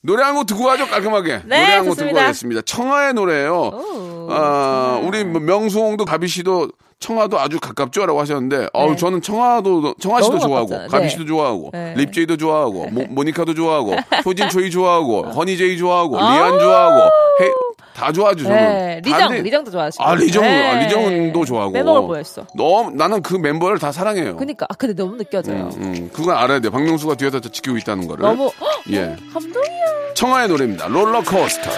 노래 0.00 0.22
한 0.22 0.34
곡 0.34 0.46
듣고 0.46 0.64
가죠, 0.64 0.86
깔끔하게. 0.86 1.42
네, 1.46 1.60
노래 1.60 1.74
한 1.76 1.84
곡 1.86 1.96
듣고. 1.96 2.14
가겠습니다. 2.14 2.62
청하의 2.62 3.14
노래예요 3.14 3.54
오, 3.56 4.28
아, 4.30 5.00
우리 5.04 5.24
뭐 5.24 5.40
명수홍도 5.40 6.04
가비 6.04 6.28
씨도 6.28 6.70
청하도 7.02 7.38
아주 7.38 7.58
가깝죠라고 7.60 8.20
하셨는데, 8.20 8.68
어우 8.72 8.96
저는 8.96 9.20
청하도 9.20 9.94
청하 10.00 10.22
씨도 10.22 10.34
네. 10.34 10.38
너무 10.40 10.48
좋아하고 10.48 10.68
가깝잖아요. 10.68 10.88
가비 10.88 11.02
네. 11.02 11.08
씨도 11.10 11.26
좋아하고 11.26 11.70
네. 11.72 11.94
립제이도 11.96 12.36
좋아하고 12.36 12.86
모, 12.90 13.02
모니카도 13.10 13.54
좋아하고 13.54 13.94
효진 14.24 14.48
초이 14.48 14.70
좋아하고 14.70 15.22
허니제이 15.34 15.76
좋아하고 15.76 16.18
아우. 16.20 16.32
리안 16.32 16.58
좋아하고 16.60 17.10
헤, 17.40 17.50
다 17.94 18.12
좋아하죠 18.12 18.44
저는. 18.44 18.56
네, 18.56 19.00
리정, 19.04 19.18
다른데- 19.20 19.42
리정도 19.42 19.70
좋아하시고. 19.72 20.02
아 20.04 20.14
리정, 20.14 20.42
네. 20.44 20.68
아, 20.70 20.78
리정도 20.86 21.44
좋아하고. 21.44 21.72
빼먹을 21.72 22.06
뻔했어. 22.06 22.46
너무 22.54 22.90
나는 22.92 23.20
그 23.20 23.34
멤버를 23.34 23.78
다 23.78 23.90
사랑해요. 23.92 24.36
그니까, 24.36 24.66
아, 24.70 24.74
근데 24.74 24.94
너무 24.94 25.16
느껴져요. 25.16 25.70
음, 25.76 25.82
음, 25.82 26.10
그건 26.12 26.36
알아야 26.36 26.60
돼. 26.60 26.70
박명수가 26.70 27.16
뒤에서 27.16 27.40
저 27.40 27.48
지키고 27.50 27.76
있다는 27.78 28.06
거를. 28.06 28.22
너무, 28.24 28.44
헉, 28.60 28.82
예. 28.92 29.16
감동이야. 29.32 30.14
청하의 30.14 30.48
노래입니다. 30.48 30.86
롤러코스터. 30.88 31.70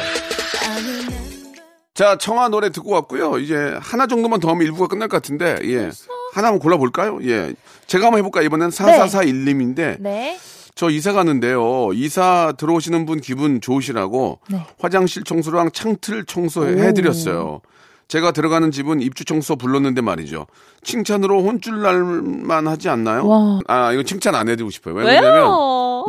자, 1.95 2.19
청하 2.19 2.49
노래 2.49 2.71
듣고 2.71 2.91
왔고요. 2.91 3.39
이제 3.39 3.79
하나 3.81 4.09
정도만 4.09 4.41
더 4.41 4.51
하면 4.51 4.63
일부가 4.63 4.89
끝날 4.89 5.09
것 5.09 5.17
같은데, 5.17 5.59
예. 5.63 5.91
하나 6.33 6.49
한번 6.49 6.59
골라볼까요? 6.59 7.21
예. 7.23 7.55
제가 7.87 8.07
한번 8.07 8.19
해볼까요? 8.19 8.45
이번엔 8.45 8.71
4441님인데, 8.71 9.99
네. 10.01 10.37
저 10.75 10.91
이사 10.91 11.13
가는데요. 11.13 11.91
이사 11.95 12.53
들어오시는 12.59 13.07
분 13.07 13.21
기분 13.21 13.61
좋으시라고 13.61 14.41
네. 14.49 14.67
화장실 14.81 15.23
청소랑 15.23 15.71
창틀 15.71 16.25
청소해드렸어요. 16.25 17.61
제가 18.09 18.33
들어가는 18.33 18.73
집은 18.73 19.01
입주 19.01 19.25
청소 19.25 19.55
불렀는데 19.55 20.01
말이죠. 20.01 20.47
칭찬으로 20.83 21.43
혼쭐 21.45 21.81
날만 21.81 22.67
하지 22.67 22.89
않나요? 22.89 23.27
와. 23.27 23.61
아, 23.69 23.93
이거 23.93 24.03
칭찬 24.03 24.35
안 24.35 24.49
해드리고 24.49 24.71
싶어요. 24.71 24.95
왜냐면? 24.97 25.49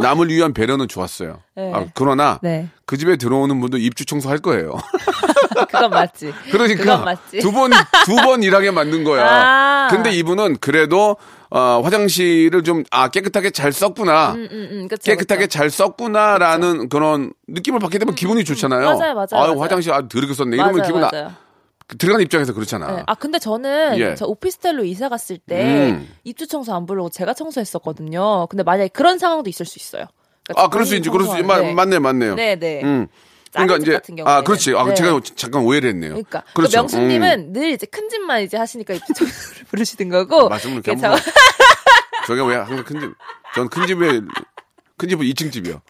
남을 0.01 0.29
위한 0.29 0.53
배려는 0.53 0.87
좋았어요. 0.87 1.41
네. 1.55 1.71
아, 1.73 1.85
그러나 1.93 2.39
네. 2.41 2.67
그 2.85 2.97
집에 2.97 3.15
들어오는 3.17 3.61
분도 3.61 3.77
입주 3.77 4.03
청소할 4.05 4.39
거예요. 4.39 4.75
그건 5.75 5.91
맞지. 5.91 6.33
그러니까. 6.51 7.15
두 7.41 7.51
번 7.51 7.71
두 8.05 8.15
번 8.23 8.43
일하게 8.43 8.71
만든 8.71 9.03
거야. 9.03 9.25
아. 9.27 9.87
근데 9.91 10.11
이분은 10.11 10.57
그래도 10.59 11.17
어, 11.51 11.81
화장실을 11.83 12.63
좀 12.63 12.83
아 12.91 13.09
깨끗하게 13.09 13.51
잘 13.51 13.71
썼구나. 13.71 14.31
음, 14.33 14.47
음, 14.51 14.69
음, 14.71 14.87
그쵸, 14.87 15.03
깨끗하게 15.03 15.43
그쵸. 15.45 15.57
잘 15.59 15.69
썼구나라는 15.69 16.89
그런 16.89 17.33
느낌을 17.47 17.79
받게 17.79 17.99
되면 17.99 18.15
기분이 18.15 18.43
좋잖아요. 18.43 18.85
맞아요, 18.97 19.13
맞아요, 19.13 19.27
아유, 19.33 19.47
맞아요. 19.49 19.59
화장실 19.61 19.93
아주 19.93 20.07
더럽게 20.09 20.33
썼네. 20.33 20.55
이러면 20.55 20.75
맞아요, 20.77 20.87
기분 20.87 21.01
나, 21.01 21.09
맞아요. 21.11 21.31
들어가는 21.99 22.23
입장에서 22.25 22.53
그렇잖아. 22.53 22.95
네. 22.95 23.03
아 23.05 23.13
근데 23.15 23.37
저는 23.37 23.99
예. 23.99 24.15
저 24.15 24.25
오피스텔로 24.25 24.83
이사 24.85 25.07
갔을 25.07 25.37
때 25.37 25.91
음. 25.91 26.09
입주 26.23 26.47
청소 26.47 26.73
안 26.73 26.85
부르고 26.87 27.09
제가 27.11 27.33
청소했었거든요. 27.35 28.47
근데 28.47 28.63
만약에 28.63 28.87
그런 28.89 29.19
상황도 29.19 29.49
있을 29.49 29.65
수 29.67 29.77
있어요. 29.79 30.05
그러니까 30.47 30.63
아, 30.63 30.67
그럴 30.69 30.85
수 30.85 30.95
있지, 30.95 31.09
그럴 31.09 31.25
수 31.27 31.33
있지. 31.33 31.43
마. 31.43 31.61
맞네, 31.61 31.99
맞네요. 31.99 32.35
네, 32.35 32.55
네. 32.55 32.81
음. 32.83 33.07
그러니까 33.61 33.77
집 33.77 33.81
이제 33.83 33.93
같은 33.93 34.15
경우에는. 34.15 34.37
아, 34.39 34.41
그렇지. 34.43 34.73
아, 34.75 34.83
네. 34.85 34.93
제가 34.93 35.19
잠깐 35.35 35.61
오해를 35.63 35.89
했네요. 35.89 36.09
그러니까 36.11 36.43
그렇죠. 36.53 36.71
그 36.71 36.77
명수님은 36.77 37.39
음. 37.39 37.53
늘 37.53 37.71
이제 37.71 37.85
큰 37.85 38.07
집만 38.09 38.41
이제 38.41 38.57
하시니까 38.57 38.93
입주 38.93 39.13
청소를 39.13 39.65
부르시는 39.71 40.09
거고. 40.09 40.49
말씀을 40.49 40.75
이렇게 40.75 40.91
한번. 40.91 41.19
저- 41.19 41.31
저희가 42.27 42.45
왜 42.45 42.55
항상 42.55 42.83
큰 42.83 42.99
집, 42.99 43.11
전 43.55 43.69
큰 43.69 43.87
집에, 43.87 44.21
큰 44.97 45.09
집은 45.09 45.25
2층 45.27 45.51
집이요. 45.51 45.81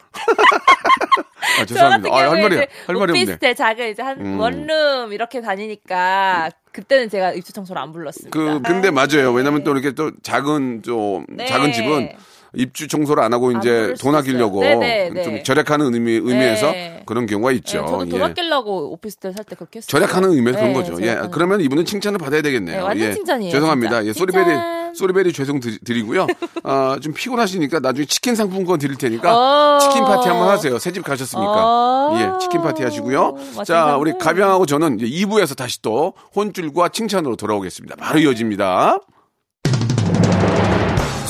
아, 1.57 1.59
저 1.59 1.65
죄송합니다. 1.65 2.13
아, 2.13 2.19
할 2.19 2.25
경우에 2.27 2.41
말이, 2.41 2.55
할 2.57 2.67
말이 2.87 2.99
없네. 3.11 3.21
오피스텔 3.21 3.55
작은 3.55 3.89
이제 3.91 4.01
한 4.01 4.19
음. 4.19 4.39
원룸 4.39 5.13
이렇게 5.13 5.41
다니니까 5.41 6.49
그때는 6.73 7.09
제가 7.09 7.31
입주 7.31 7.53
청소를 7.53 7.81
안 7.81 7.93
불렀습니다. 7.93 8.37
그, 8.37 8.61
근데 8.61 8.91
맞아요. 8.91 9.31
왜냐면 9.31 9.63
또 9.63 9.71
이렇게 9.71 9.91
또 9.93 10.11
작은, 10.21 10.83
좀, 10.83 11.25
네. 11.29 11.45
작은 11.45 11.71
집은 11.71 12.11
입주 12.55 12.87
청소를 12.87 13.23
안 13.23 13.33
하고 13.33 13.49
안 13.49 13.57
이제 13.59 13.93
수돈 13.97 14.15
아끼려고 14.15 14.63
있어요. 14.63 14.79
네, 14.79 15.09
네, 15.13 15.23
좀 15.23 15.33
네. 15.35 15.43
절약하는 15.43 15.93
의미, 15.93 16.13
의미에서 16.13 16.71
네. 16.71 17.03
그런 17.05 17.25
경우가 17.25 17.51
네, 17.51 17.57
있죠. 17.57 17.85
저도 17.85 18.05
돈 18.05 18.19
예. 18.19 18.23
아끼려고 18.23 18.91
오피스텔 18.93 19.33
살 19.33 19.45
때 19.45 19.55
그렇게 19.55 19.77
했어요. 19.79 19.87
절약하는 19.89 20.31
의미에서 20.31 20.59
그런 20.59 20.73
네, 20.73 20.79
거죠. 20.79 21.01
예. 21.05 21.19
그러면 21.31 21.61
이분은 21.61 21.85
칭찬을 21.85 22.17
받아야 22.17 22.41
되겠네요. 22.41 22.77
네, 22.77 22.81
완전 22.83 23.07
예. 23.09 23.13
칭찬이에요, 23.13 23.51
죄송합니다. 23.51 24.01
진짜. 24.03 24.09
예. 24.09 24.13
소리베리. 24.13 24.75
소리베리 24.95 25.33
죄송 25.33 25.59
드- 25.59 25.77
드리고요. 25.83 26.25
아, 26.63 26.97
좀 27.01 27.13
피곤하시니까 27.13 27.79
나중에 27.81 28.05
치킨 28.05 28.33
상품권 28.33 28.79
드릴 28.79 28.95
테니까 28.97 29.75
어. 29.75 29.79
치킨 29.79 30.03
파티 30.05 30.29
한번 30.29 30.47
하세요. 30.47 30.79
새집 30.79 31.03
가셨으니까. 31.03 31.51
어. 31.53 32.17
예, 32.17 32.39
치킨 32.39 32.61
파티 32.61 32.81
하시고요. 32.83 33.35
자, 33.65 33.97
우리. 33.97 34.13
가병하고 34.17 34.65
저는 34.65 34.99
이제 35.01 35.25
2부에서 35.25 35.57
다시 35.57 35.81
또 35.81 36.13
혼줄과 36.35 36.89
칭찬으로 36.89 37.35
돌아오겠습니다. 37.35 37.97
바로 37.97 38.19
이어집니다. 38.19 38.99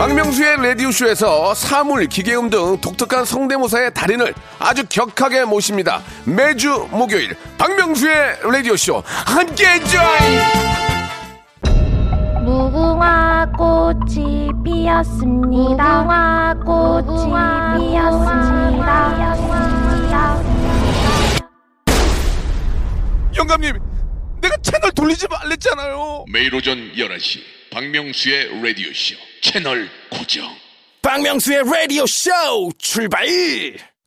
박명수의 0.00 0.56
라디오쇼에서 0.56 1.52
사물, 1.52 2.06
기계음 2.06 2.48
등 2.48 2.80
독특한 2.80 3.26
성대모사의 3.26 3.92
달인을 3.92 4.32
아주 4.58 4.82
격하게 4.88 5.44
모십니다. 5.44 6.00
매주 6.24 6.88
목요일 6.90 7.36
박명수의 7.58 8.38
라디오쇼 8.42 9.02
함께해 9.04 9.78
줘요. 9.80 10.40
무궁화 12.46 13.52
꽃이 13.58 14.48
피었습니다. 14.64 16.02
무궁화 16.02 16.54
꽃이 16.64 17.90
피었습니다. 17.90 19.30
영감님, 23.36 23.78
내가 24.40 24.56
채널 24.62 24.92
돌리지 24.92 25.26
말랬잖아요. 25.28 26.24
매일 26.32 26.54
오전 26.54 26.78
11시 26.94 27.59
박명수의 27.70 28.60
라디오 28.62 28.92
쇼 28.92 29.14
채널 29.40 29.88
고정 30.10 30.44
박명수의 31.02 31.62
라디오 31.64 32.04
쇼 32.04 32.30
출발 32.78 33.24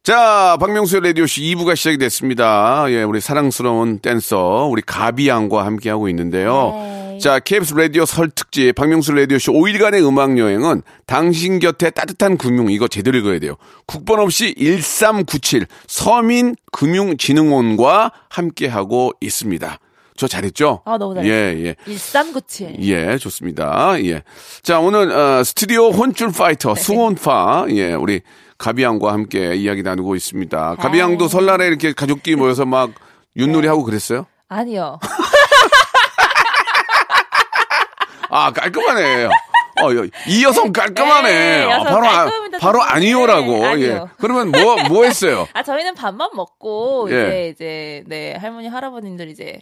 자, 0.04 0.58
박명수의 0.60 1.02
라디오 1.02 1.26
쇼 1.26 1.39
2부가 1.41 1.76
시작이 1.78 1.97
됐습니다. 1.97 2.86
예, 2.89 3.04
우리 3.04 3.21
사랑스러운 3.21 3.99
댄서, 3.99 4.67
우리 4.69 4.82
가비 4.82 5.30
양과 5.30 5.65
함께 5.65 5.89
하고 5.89 6.10
있는데요. 6.10 6.73
자, 7.21 7.39
KBS 7.39 7.76
라디오 7.76 8.06
설 8.06 8.30
특집, 8.30 8.73
박명수 8.76 9.13
라디오 9.13 9.39
쇼 9.39 9.54
5일간의 9.54 10.06
음악 10.06 10.38
여행은 10.38 10.82
당신 11.06 11.60
곁에 11.60 11.89
따뜻한 11.89 12.38
금융, 12.38 12.69
이거 12.69 12.89
제대로 12.89 13.17
읽어야 13.17 13.39
돼요. 13.39 13.56
국번 13.86 14.19
없이 14.19 14.54
1397 14.58 15.67
서민금융진흥원과 15.88 18.12
함께하고 18.28 19.13
있습니다. 19.21 19.80
저 20.15 20.28
잘했죠? 20.28 20.82
아, 20.86 20.97
너무 20.97 21.15
잘했어요. 21.15 21.34
예, 21.36 21.65
예. 21.65 21.76
1397. 21.86 22.76
예, 22.82 23.17
좋습니다. 23.17 23.95
예. 24.06 24.23
자, 24.62 24.80
오늘, 24.80 25.12
어, 25.12 25.43
스튜디오 25.43 25.89
혼줄 25.89 26.32
네. 26.32 26.38
파이터, 26.38 26.76
수혼파, 26.76 27.65
예, 27.69 27.93
우리 27.93 28.21
가비양과 28.58 29.12
함께 29.12 29.56
이야기 29.56 29.84
나누고 29.84 30.15
있습니다. 30.15 30.76
네. 30.78 30.82
가비양도 30.82 31.28
설날에 31.28 31.67
이렇게 31.67 31.93
가족끼리 31.93 32.36
모여서 32.36 32.65
막 32.65 32.91
윷놀이 33.36 33.67
하고 33.67 33.84
그랬어요? 33.84 34.26
아니요. 34.47 34.99
아, 38.30 38.52
깔끔하네. 38.52 39.28
어, 39.81 39.95
여- 39.95 40.05
이 40.27 40.43
여성 40.43 40.71
깔끔하네. 40.71 41.29
네, 41.29 41.63
아, 41.71 41.79
여성 41.79 41.83
바로, 41.86 42.05
아, 42.07 42.25
바로 42.59 42.79
저는. 42.79 42.95
아니요라고. 42.95 43.51
네, 43.51 43.62
예. 43.62 43.65
아니요. 43.65 44.09
그러면 44.19 44.51
뭐, 44.51 44.75
뭐 44.89 45.03
했어요? 45.05 45.47
아, 45.53 45.63
저희는 45.63 45.95
밥만 45.95 46.29
먹고, 46.36 47.07
예. 47.12 47.49
이제, 47.49 47.49
이제, 47.53 48.03
네, 48.07 48.36
할머니, 48.36 48.67
할아버님들 48.67 49.29
이제, 49.29 49.62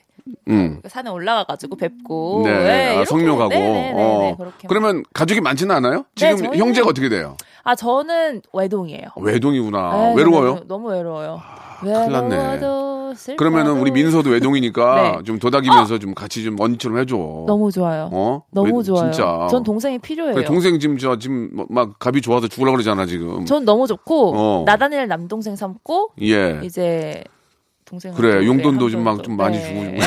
음. 0.50 0.82
산에 0.88 1.10
올라가가지고 1.10 1.78
뵙고. 1.78 2.44
네, 2.46 2.52
아, 2.90 2.92
이렇게. 2.94 3.06
성묘 3.06 3.38
가고. 3.38 3.50
네, 3.50 3.60
네, 3.60 3.94
네, 3.94 3.94
어. 3.96 4.20
네, 4.22 4.36
그렇게. 4.38 4.68
그러면 4.68 5.04
가족이 5.14 5.42
많지는 5.42 5.74
않아요? 5.76 6.06
지금 6.16 6.36
저희는- 6.38 6.58
형제가 6.58 6.88
어떻게 6.90 7.10
돼요? 7.10 7.38
아, 7.64 7.76
저는 7.76 8.42
외동이에요. 8.54 9.08
외동이구나. 9.16 9.92
네, 9.92 10.14
외로워요? 10.18 10.48
너무, 10.56 10.68
너무 10.68 10.90
외로워요. 10.90 11.42
큰일 11.80 11.94
났네. 12.12 12.36
외로워도 12.36 13.01
슬퍼 13.01 13.01
도 13.14 13.36
그러면은 13.36 13.74
우리 13.80 13.92
민서도 13.92 14.30
외동이니까 14.30 14.96
네. 14.96 15.18
좀 15.26 15.40
도닥이면서 15.40 16.00
좀 16.00 16.14
같이 16.14 16.44
좀 16.44 16.60
언니처럼 16.60 17.00
해줘. 17.00 17.16
너무 17.48 17.72
좋아요. 17.72 18.10
어? 18.12 18.44
너무 18.52 18.78
왜- 18.78 18.84
좋아요. 18.84 19.12
진짜. 19.12 19.48
전 19.50 19.64
동생이 19.64 20.00
필요해요. 20.00 20.36
그래, 20.36 20.46
동생 20.46 20.80
지금 20.80 20.98
저 20.98 21.18
지금 21.20 21.50
뭐- 21.54 21.66
막 21.70 21.98
갑이 22.00 22.22
좋아서 22.22 22.48
죽으려고 22.48 22.78
그러잖아 22.78 23.06
지금. 23.06 23.46
전 23.46 23.66
너무 23.66 23.88
좋고 23.88 24.34
어. 24.36 24.64
나다니엘 24.66 25.08
남동생 25.08 25.56
삼고 25.56 26.12
예. 26.22 26.60
이제 26.64 27.24
동생 27.86 28.14
그래, 28.14 28.46
용돈도 28.46 28.90
좀 28.90 29.04
막좀 29.04 29.36
많이 29.38 29.60
주고 29.62 29.84
좀. 29.84 29.98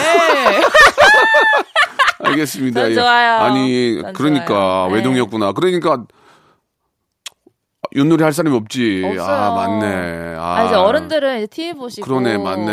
알겠습니다. 2.20 2.80
전 2.82 2.90
예. 2.90 2.94
좋아요. 2.94 3.32
아니 3.40 4.00
전 4.02 4.12
그러니까 4.12 4.46
좋아요. 4.46 4.88
네. 4.88 4.94
외동이었구나. 4.96 5.52
그러니까 5.52 6.04
윷놀이 7.94 8.22
할 8.24 8.32
사람이 8.32 8.56
없지. 8.56 9.02
없어요. 9.04 9.24
아 9.24 9.54
맞네. 9.54 10.34
아, 10.36 10.56
아, 10.58 10.64
이제 10.66 10.74
어른들은 10.74 11.38
이제 11.38 11.46
TV 11.46 11.74
보시고 11.74 12.06
그러네, 12.06 12.38
맞네. 12.38 12.72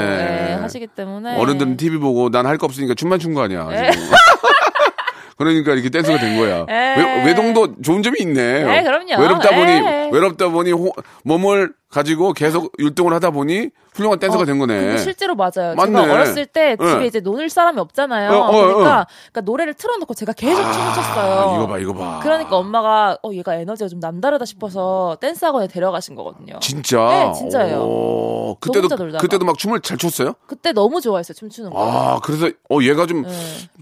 예, 0.50 0.54
하시기 0.56 0.88
때문에 0.88 1.38
어른들은 1.38 1.78
TV 1.78 1.98
보고 2.00 2.30
난 2.30 2.46
할 2.46 2.58
거 2.58 2.66
없으니까 2.66 2.94
춤만 2.96 3.20
춘 3.20 3.34
거 3.34 3.44
아니야. 3.44 3.66
네. 3.70 3.92
지금. 3.92 4.08
그러니까 5.38 5.74
이렇게 5.74 5.90
댄서가 5.90 6.20
된 6.20 6.38
거야. 6.38 6.66
에. 6.70 6.96
외, 6.98 7.26
외동도 7.26 7.82
좋은 7.82 8.04
점이 8.04 8.18
있네. 8.22 8.42
에, 8.80 8.84
그럼요. 8.84 9.20
외롭다 9.22 9.50
보니 9.56 9.72
에. 9.72 10.10
외롭다 10.12 10.50
보니 10.50 10.72
호- 10.72 10.94
몸을 11.24 11.74
가지고 11.92 12.34
계속 12.34 12.72
율동을 12.80 13.14
하다 13.14 13.32
보니 13.32 13.70
훌륭한 13.94 14.20
댄서가 14.20 14.44
어, 14.44 14.46
된 14.46 14.58
거네. 14.58 14.98
실제로 14.98 15.36
맞아요. 15.36 15.76
맞네. 15.76 16.02
제가 16.02 16.14
어렸을 16.14 16.46
때 16.46 16.78
집에 16.78 17.00
네. 17.00 17.06
이제 17.08 17.20
놀 17.20 17.50
사람이 17.50 17.78
없잖아요. 17.80 18.32
어, 18.32 18.48
어, 18.48 18.52
그러니까, 18.52 19.08
그러니까 19.32 19.42
노래를 19.42 19.74
틀어놓고 19.74 20.14
제가 20.14 20.32
계속 20.32 20.62
춤을 20.62 20.94
췄어요. 20.94 21.50
아, 21.50 21.56
이거 21.56 21.68
봐, 21.68 21.78
이거 21.78 21.94
봐. 21.94 22.20
그러니까 22.24 22.56
엄마가 22.56 23.18
어 23.22 23.32
얘가 23.34 23.56
에너지가 23.56 23.90
좀 23.90 24.00
남다르다 24.00 24.46
싶어서 24.46 25.18
댄스 25.20 25.44
학원에 25.44 25.68
데려가신 25.68 26.16
거거든요. 26.16 26.60
진짜. 26.62 26.98
네, 27.10 27.34
진짜예요. 27.38 27.80
오, 27.82 28.56
그때도. 28.62 28.88
그때도 28.88 29.46
막 29.46 29.58
춤을 29.58 29.82
잘 29.82 29.98
췄어요? 29.98 30.36
그때 30.48 30.72
너무 30.72 31.02
좋아했어요 31.02 31.36
춤추는 31.36 31.72
거. 31.72 31.78
아, 31.78 32.20
그래서 32.24 32.48
어 32.70 32.80
얘가 32.82 33.06
좀 33.06 33.24
네. 33.24 33.30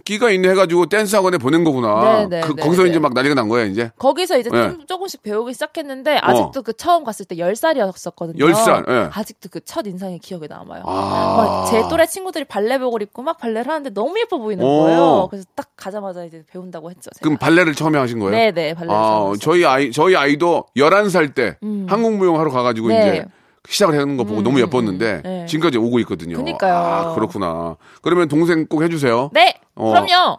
끼가 0.05 0.31
있네 0.31 0.49
해가지고 0.49 0.87
댄스 0.87 1.15
학원에 1.15 1.37
보낸 1.37 1.63
거구나. 1.63 2.25
네, 2.25 2.27
네, 2.27 2.41
그, 2.41 2.55
네, 2.55 2.63
거기서 2.63 2.83
네. 2.83 2.89
이제 2.89 2.97
막 2.99 3.13
난리가 3.13 3.35
난 3.35 3.47
거야 3.47 3.65
이제. 3.65 3.91
거기서 3.99 4.39
이제 4.39 4.49
네. 4.49 4.69
좀 4.69 4.87
조금씩 4.87 5.21
배우기 5.21 5.53
시작했는데 5.53 6.17
아직도 6.17 6.63
그 6.63 6.73
처음 6.73 7.03
갔을 7.03 7.25
때 7.25 7.37
10 7.37 7.55
살이어서 7.55 7.91
없었거든요. 7.99 8.43
열 8.43 8.55
살, 8.55 8.85
예. 8.87 9.09
아직도 9.13 9.49
그 9.49 9.59
첫 9.69 9.85
인상이 9.85 10.17
기억에 10.19 10.47
남아요. 10.47 10.83
아. 10.85 11.63
막제 11.65 11.87
또래 11.89 12.05
친구들이 12.07 12.45
발레복을 12.45 13.01
입고 13.03 13.21
막 13.21 13.37
발레를 13.37 13.69
하는데 13.71 13.89
너무 13.91 14.17
예뻐 14.19 14.37
보이는 14.39 14.63
오. 14.65 14.83
거예요. 14.83 15.27
그래서 15.29 15.45
딱 15.55 15.67
가자마자 15.75 16.23
이제 16.23 16.43
배운다고 16.51 16.89
했죠. 16.89 17.09
제가. 17.13 17.21
그럼 17.23 17.37
발레를 17.37 17.75
처음에 17.75 17.99
하신 17.99 18.19
거예요? 18.19 18.31
네 18.31 18.51
네 18.51 18.73
발레. 18.73 18.91
아, 18.91 19.33
저희 19.39 19.65
아이 19.65 19.91
저희 19.91 20.15
아이도 20.15 20.65
11살 20.75 21.35
때 21.35 21.57
음. 21.63 21.85
한국 21.89 22.13
무용 22.15 22.39
하러 22.39 22.49
가 22.49 22.63
가지고 22.63 22.87
네. 22.87 22.99
이제 22.99 23.25
시작을 23.67 23.93
하는 23.99 24.17
거 24.17 24.23
보고 24.23 24.39
음, 24.39 24.43
너무 24.43 24.57
음, 24.57 24.61
예뻤는데 24.63 25.13
음. 25.17 25.21
네. 25.23 25.45
지금까지 25.45 25.77
오고 25.77 25.99
있거든요. 25.99 26.37
그니까요. 26.37 26.73
아, 26.73 27.13
그렇구나. 27.13 27.75
그러면 28.01 28.27
동생 28.27 28.65
꼭 28.65 28.81
해주세요. 28.81 29.29
네. 29.33 29.59
어. 29.75 29.89
그럼요. 29.91 30.37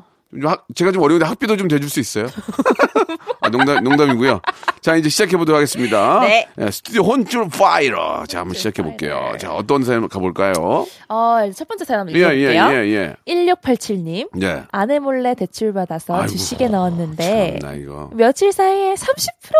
제가 0.75 0.93
좀 0.93 1.03
어려운데 1.03 1.27
학비도 1.27 1.57
좀 1.57 1.67
대줄 1.69 1.91
수 1.91 1.99
있어요? 2.01 2.27
아, 3.43 3.49
농담, 3.49 3.83
농담이고요. 3.83 4.41
자, 4.81 4.95
이제 4.97 5.09
시작해보도록 5.09 5.57
하겠습니다. 5.57 6.21
네. 6.21 6.49
예, 6.59 6.71
스튜디오 6.71 7.03
혼줄 7.03 7.49
파이러. 7.49 8.25
자, 8.29 8.41
한번 8.41 8.55
시작해볼게요. 8.55 9.33
자, 9.39 9.53
어떤 9.53 9.83
사연 9.83 10.09
가볼까요? 10.09 10.87
어, 11.09 11.51
첫 11.55 11.67
번째 11.67 11.85
사연 11.85 12.01
한번 12.01 12.15
예, 12.15 12.19
읽어볼게요. 12.21 12.63
예, 12.71 12.87
예, 12.87 13.17
예. 13.27 13.55
1687님. 13.55 14.43
예. 14.43 14.63
아내 14.71 14.99
몰래 14.99 15.35
대출 15.35 15.73
받아서 15.73 16.15
아이고, 16.15 16.29
주식에 16.29 16.69
넣었는데 16.69 17.59
참나, 17.61 17.77
이거. 17.77 18.11
며칠 18.13 18.53
사이에 18.53 18.95
30% 18.95 19.17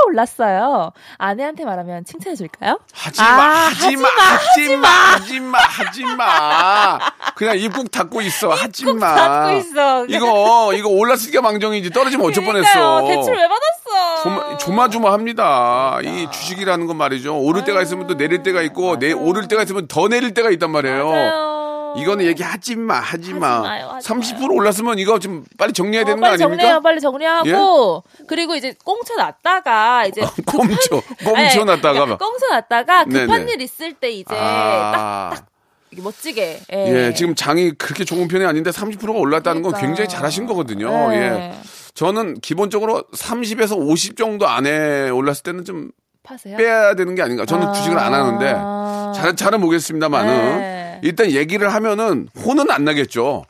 올랐어요. 0.09 0.93
아내한테 1.19 1.65
말하면 1.65 2.05
칭찬해 2.05 2.37
줄까요? 2.37 2.79
하지 2.93 3.21
마, 3.21 3.27
아, 3.29 3.69
하지 3.69 3.97
마, 3.97 4.09
하지 4.09 4.77
마, 4.77 4.89
하지 4.89 5.41
마, 5.41 5.59
하지 5.59 6.05
마. 6.05 6.99
그냥 7.41 7.59
입국 7.59 7.91
닫고 7.91 8.21
있어, 8.21 8.51
하지 8.51 8.85
마. 8.93 9.15
닫고 9.15 9.57
있어. 9.61 10.05
이거, 10.09 10.73
이거 10.75 10.91
올랐으니까 10.91 11.41
망정이지. 11.41 11.89
떨어지면 11.89 12.27
어쩔 12.29 12.45
그러니까요. 12.45 13.01
뻔했어. 13.01 13.07
대출 13.07 13.35
왜 13.35 13.49
받았어? 13.49 14.23
조마, 14.23 14.59
조마조마합니다. 14.59 16.01
이 16.05 16.29
주식이라는 16.31 16.87
건 16.87 16.99
말이죠. 16.99 17.39
오를 17.39 17.65
때가 17.65 17.81
있으면 17.81 18.07
또 18.09 18.19
내릴 18.19 18.43
때가 18.43 18.61
있고, 18.61 18.99
내, 18.99 19.13
오를 19.13 19.49
때가 19.49 19.63
있으면 19.63 19.89
더 19.89 20.07
내릴 20.09 20.35
때가 20.35 20.51
있단 20.51 20.71
말이에요. 20.71 21.09
맞아요. 21.09 21.95
이거는 21.97 22.27
얘기하지 22.27 22.77
마, 22.77 22.97
하지 23.01 23.33
마. 23.33 23.61
마요, 23.61 23.89
하지 23.93 24.07
30% 24.07 24.55
올랐으면 24.55 24.99
이거 24.99 25.19
좀 25.19 25.45
빨리 25.59 25.73
정리해야 25.73 26.03
어, 26.03 26.05
되는 26.05 26.21
거 26.21 26.27
빨리 26.27 26.35
아닙니까? 26.35 26.57
정리해요. 26.63 26.81
빨리 26.83 27.01
정리하고 27.01 28.05
그리고 28.29 28.55
이제 28.55 28.75
꽁쳐 28.85 29.17
놨다가 29.17 30.05
이제 30.07 30.21
꽁쳐, 30.47 31.03
꽁쳐 31.25 31.35
네, 31.35 31.65
놨다가 31.65 31.93
그러니까 31.93 32.07
막. 32.07 32.19
꽁쳐 32.19 32.47
놨다가 32.49 33.05
급한 33.07 33.27
네네. 33.27 33.53
일 33.55 33.61
있을 33.63 33.95
때 33.95 34.11
이제 34.11 34.33
아. 34.39 34.93
딱 34.95 35.33
이게 35.33 35.50
멋지게 35.97 36.61
예. 36.73 36.77
예, 37.09 37.15
지금 37.15 37.35
장이 37.35 37.73
그렇게 37.73 38.05
좋은 38.05 38.29
편이 38.29 38.45
아닌데 38.45 38.71
30%가 38.71 39.13
올랐다는 39.13 39.63
건 39.63 39.73
그러니까. 39.73 39.87
굉장히 39.87 40.09
잘하신 40.09 40.47
거거든요. 40.47 41.09
네. 41.11 41.17
예. 41.17 41.53
저는 41.95 42.41
기본적으로 42.41 43.03
30에서 43.13 43.77
50 43.77 44.17
정도 44.17 44.47
안에 44.47 45.11
올랐을 45.11 45.43
때는 45.43 45.65
좀 45.65 45.91
파세요. 46.23 46.57
빼야 46.57 46.95
되는 46.95 47.15
게 47.15 47.23
아닌가. 47.23 47.45
저는 47.45 47.69
아. 47.69 47.73
주식을 47.73 47.99
안 47.99 48.15
하는데 48.15 49.21
잘, 49.21 49.35
잘은 49.35 49.61
모르겠습니다만은 49.61 50.59
네. 50.59 51.01
일단 51.03 51.31
얘기를 51.31 51.73
하면은 51.73 52.29
혼은 52.45 52.71
안 52.71 52.85
나겠죠. 52.85 53.45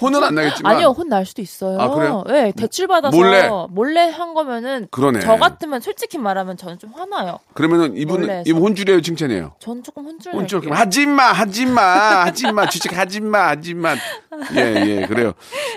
혼은 0.00 0.22
안 0.22 0.34
나겠지만 0.34 0.74
아니요, 0.74 0.88
혼 0.88 1.08
날 1.08 1.24
수도 1.24 1.40
있어요. 1.40 1.78
아, 1.80 1.88
그래요? 1.90 2.24
네, 2.26 2.52
대출 2.56 2.86
받아서 2.86 3.16
몰래? 3.16 3.48
몰래 3.70 4.10
한 4.10 4.34
거면은 4.34 4.88
그러네. 4.90 5.20
저 5.20 5.36
같으면 5.36 5.80
솔직히 5.80 6.18
말하면 6.18 6.56
저는 6.56 6.78
좀 6.78 6.92
화나요. 6.94 7.38
그러면은 7.54 7.96
이분. 7.96 8.42
이분 8.44 8.62
혼줄이에요, 8.62 9.00
칭찬이에요. 9.00 9.54
전 9.60 9.82
조금 9.82 10.04
혼쭐 10.04 10.32
혼줄 10.34 10.58
낼게요. 10.58 10.70
그럼 10.70 10.76
하지 10.80 11.06
마, 11.06 11.24
하지 11.32 11.64
마, 11.66 11.82
하지 12.24 12.50
마, 12.52 12.66
주식 12.70 12.96
하지 12.96 13.20
마, 13.20 13.48
하지 13.48 13.74
마. 13.74 13.94
예, 14.56 14.74
예, 15.02 15.06
그래요. 15.06 15.32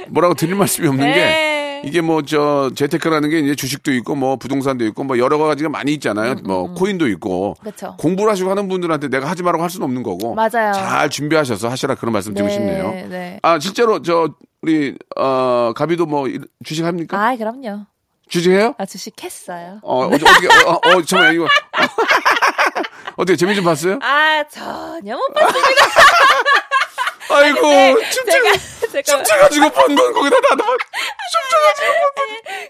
뭐라고 0.10 0.34
드릴 0.34 0.56
말씀이 0.56 0.88
없는 0.88 1.06
게 1.06 1.14
네. 1.14 1.59
이게 1.86 2.02
뭐 2.02 2.22
저 2.22 2.70
재테크라는 2.76 3.30
게 3.30 3.40
이제 3.40 3.56
주식도 3.56 3.92
있고 3.96 4.16
뭐 4.16 4.36
부동산도 4.36 4.86
있고 4.88 5.04
뭐 5.04 5.18
여러 5.18 5.38
가지가 5.38 5.70
많이 5.70 5.94
있잖아요. 5.94 6.36
뭐 6.44 6.74
코인도 6.74 7.08
있고 7.10 7.56
음, 7.60 7.64
그쵸. 7.64 7.96
공부를 7.98 8.32
하시고 8.32 8.50
하는 8.50 8.68
분들한테 8.68 9.08
내가 9.10 9.30
하지 9.30 9.42
말라고 9.44 9.64
할 9.64 9.70
수는 9.70 9.86
없는 9.86 10.04
거고 10.04 10.36
맞아요. 10.36 10.74
잘 10.74 11.10
준비하셔서 11.10 11.70
하시라 11.70 11.96
그런 11.96 12.14
말씀 12.14 12.34
드리고 12.34 12.52
싶네요. 12.52 12.92
네. 13.10 13.40
아 13.42 13.58
실제로 13.60 14.02
저 14.02 14.30
우리 14.62 14.96
어 15.16 15.72
가비도 15.76 16.06
뭐 16.06 16.28
이- 16.28 16.40
주식 16.66 16.84
합니까? 16.86 17.18
아, 17.18 17.36
그럼요. 17.36 17.86
주식해요? 18.28 18.76
아, 18.78 18.86
주식 18.86 19.24
했어요. 19.24 19.80
어 19.82 20.06
어떻게 20.06 20.26
어떻게 20.30 20.48
어, 20.48 20.72
어, 20.72 20.74
어 20.98 21.02
잠깐만 21.04 21.34
이거 21.34 21.48
어떻게 23.18 23.36
재미 23.36 23.56
좀 23.56 23.64
봤어요? 23.66 23.98
아, 24.02 24.44
전혀 24.50 25.16
못 25.16 25.34
봤습니다. 25.34 25.86
아이고 27.32 28.02
춤춰 28.10 28.32
제가, 28.32 28.52
제가 28.92 29.02
춤춰가지고 29.04 29.70
번건 29.70 30.14
거기다 30.14 30.36
놔둬 30.50 30.64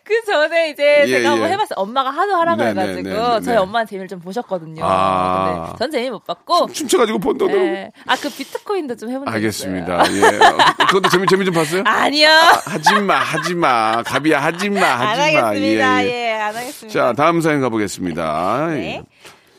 그 0.04 0.26
전에 0.26 0.70
이제 0.72 1.04
예, 1.06 1.08
제가 1.08 1.32
한번 1.32 1.48
예. 1.50 1.54
해봤어요. 1.54 1.76
엄마가 1.78 2.10
하도 2.10 2.36
하라고 2.36 2.64
네, 2.64 2.70
해가지고 2.70 2.96
네, 2.96 3.04
네, 3.04 3.10
네, 3.10 3.42
저희 3.42 3.56
네. 3.56 3.58
엄마는 3.58 3.88
재미를 3.88 4.08
좀 4.08 4.20
보셨거든요. 4.20 4.84
아. 4.84 5.66
근데 5.68 5.78
전 5.78 5.92
재미 5.92 6.10
못 6.10 6.26
봤고. 6.26 6.72
춤춰가지고 6.74 7.20
번 7.20 7.38
돈으로 7.38 7.60
네. 7.60 7.92
아, 8.06 8.16
그 8.16 8.30
비트코인도 8.30 8.96
좀 8.98 9.12
해본 9.12 9.26
적 9.26 9.34
알겠습니다. 9.34 10.04
예. 10.12 10.24
어, 10.26 10.58
그것도 10.88 11.10
재미 11.10 11.28
재미 11.28 11.46
좀 11.46 11.54
봤어요? 11.54 11.84
아니요. 11.86 12.28
하지마, 12.66 13.16
하지마. 13.20 14.04
가비야, 14.04 14.44
하지마, 14.44 14.86
안 14.86 15.00
하지마. 15.20 15.48
하겠습니다. 15.48 16.04
예, 16.04 16.08
예, 16.10 16.12
예. 16.12 16.34
안 16.34 16.56
하겠습니다. 16.56 17.00
자, 17.00 17.14
다음 17.14 17.42
사연 17.42 17.62
가보겠습니다. 17.62 18.68
네. 18.72 19.04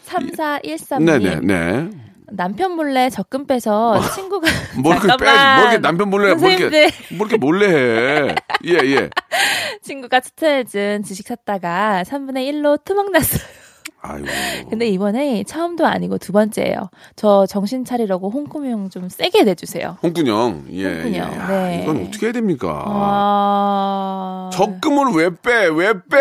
3413님. 0.07 1.03
네네, 1.05 1.41
네. 1.43 1.89
남편 2.31 2.73
몰래 2.73 3.11
적금 3.11 3.47
빼서 3.47 4.01
친구가 4.15 4.49
뭘 4.83 4.97
이렇게 4.97 5.25
빼. 5.25 5.31
뭘 5.31 5.61
이렇게 5.63 5.79
남편 5.79 6.11
몰래, 6.11 6.35
뭘 6.35 6.53
이렇게. 6.53 6.91
뭘 7.11 7.29
이렇게 7.29 7.37
몰래 7.37 7.67
해. 7.69 8.35
예, 8.67 8.73
예. 8.85 9.11
친구가 9.83 10.21
추천해준 10.21 11.03
주식 11.05 11.27
샀다가 11.27 12.03
3분의 12.07 12.51
1로 12.53 12.83
투막 12.85 13.11
났어요. 13.11 13.41
아이고. 14.03 14.27
근데 14.71 14.87
이번에 14.89 15.45
처음도 15.45 15.87
아니고 15.87 16.17
두 16.17 16.33
번째예요. 16.33 16.89
저 17.17 17.45
정신 17.47 17.85
차리라고 17.85 18.31
홍콩형 18.31 18.89
좀 18.89 19.11
세게 19.11 19.43
내주세요. 19.45 19.99
홍군형. 20.03 20.67
예, 20.73 20.87
홍군형, 20.87 21.15
예. 21.15 21.39
아, 21.39 21.49
네. 21.49 21.81
이건 21.83 22.07
어떻게 22.07 22.27
해야 22.27 22.33
됩니까? 22.33 22.83
아. 22.87 24.51
적금을 24.55 25.13
왜 25.15 25.29
빼? 25.31 25.67
왜 25.67 25.93
빼? 26.09 26.19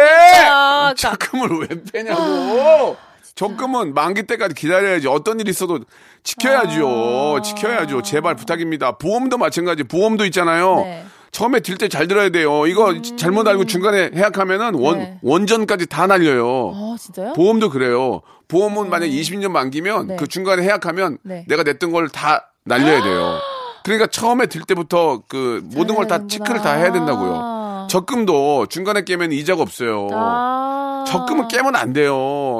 아, 0.49 0.93
적금을 0.97 1.59
왜 1.61 1.67
빼냐고. 1.91 2.97
적금은 3.39 3.93
만기 3.93 4.23
때까지 4.23 4.53
기다려야지. 4.53 5.07
어떤 5.07 5.39
일이 5.39 5.49
있어도 5.49 5.79
지켜야죠. 6.23 7.37
아. 7.37 7.41
지켜야죠. 7.41 8.01
제발 8.01 8.35
부탁입니다. 8.35 8.97
보험도 8.97 9.37
마찬가지. 9.37 9.83
보험도 9.85 10.25
있잖아요. 10.25 10.75
네. 10.81 11.05
처음에 11.31 11.61
들 11.61 11.77
때 11.77 11.87
잘 11.87 12.07
들어야 12.09 12.29
돼요. 12.29 12.65
이거 12.67 13.01
잘못 13.17 13.47
알고 13.47 13.63
중간에 13.65 14.09
해약하면은 14.13 14.73
원, 14.75 14.95
음. 14.95 14.99
네. 14.99 15.19
원전까지 15.21 15.85
다 15.87 16.05
날려요. 16.05 16.73
아, 16.75 16.95
진짜요? 16.99 17.31
보험도 17.33 17.69
그래요. 17.69 18.21
보험은 18.49 18.89
만약 18.89 19.05
20년 19.05 19.51
만기면 19.51 20.07
네. 20.07 20.15
그 20.17 20.27
중간에 20.27 20.63
해약하면 20.63 21.17
네. 21.23 21.45
내가 21.47 21.63
냈던 21.63 21.91
걸 21.93 22.09
다 22.09 22.51
날려야 22.65 23.01
돼요. 23.01 23.39
그러니까 23.85 24.07
처음에 24.07 24.47
들 24.47 24.63
때부터 24.63 25.21
그 25.29 25.61
모든 25.75 25.95
걸 25.95 26.07
다. 26.07 26.27
체크를 26.27 26.61
다 26.61 26.73
해야 26.73 26.91
된다고요. 26.91 27.87
적금도 27.89 28.65
중간에 28.65 29.03
깨면 29.05 29.31
이자가 29.31 29.61
없어요. 29.61 30.09
아. 30.11 30.88
적금을 31.11 31.47
깨면 31.47 31.75
안 31.75 31.93
돼요. 31.93 32.15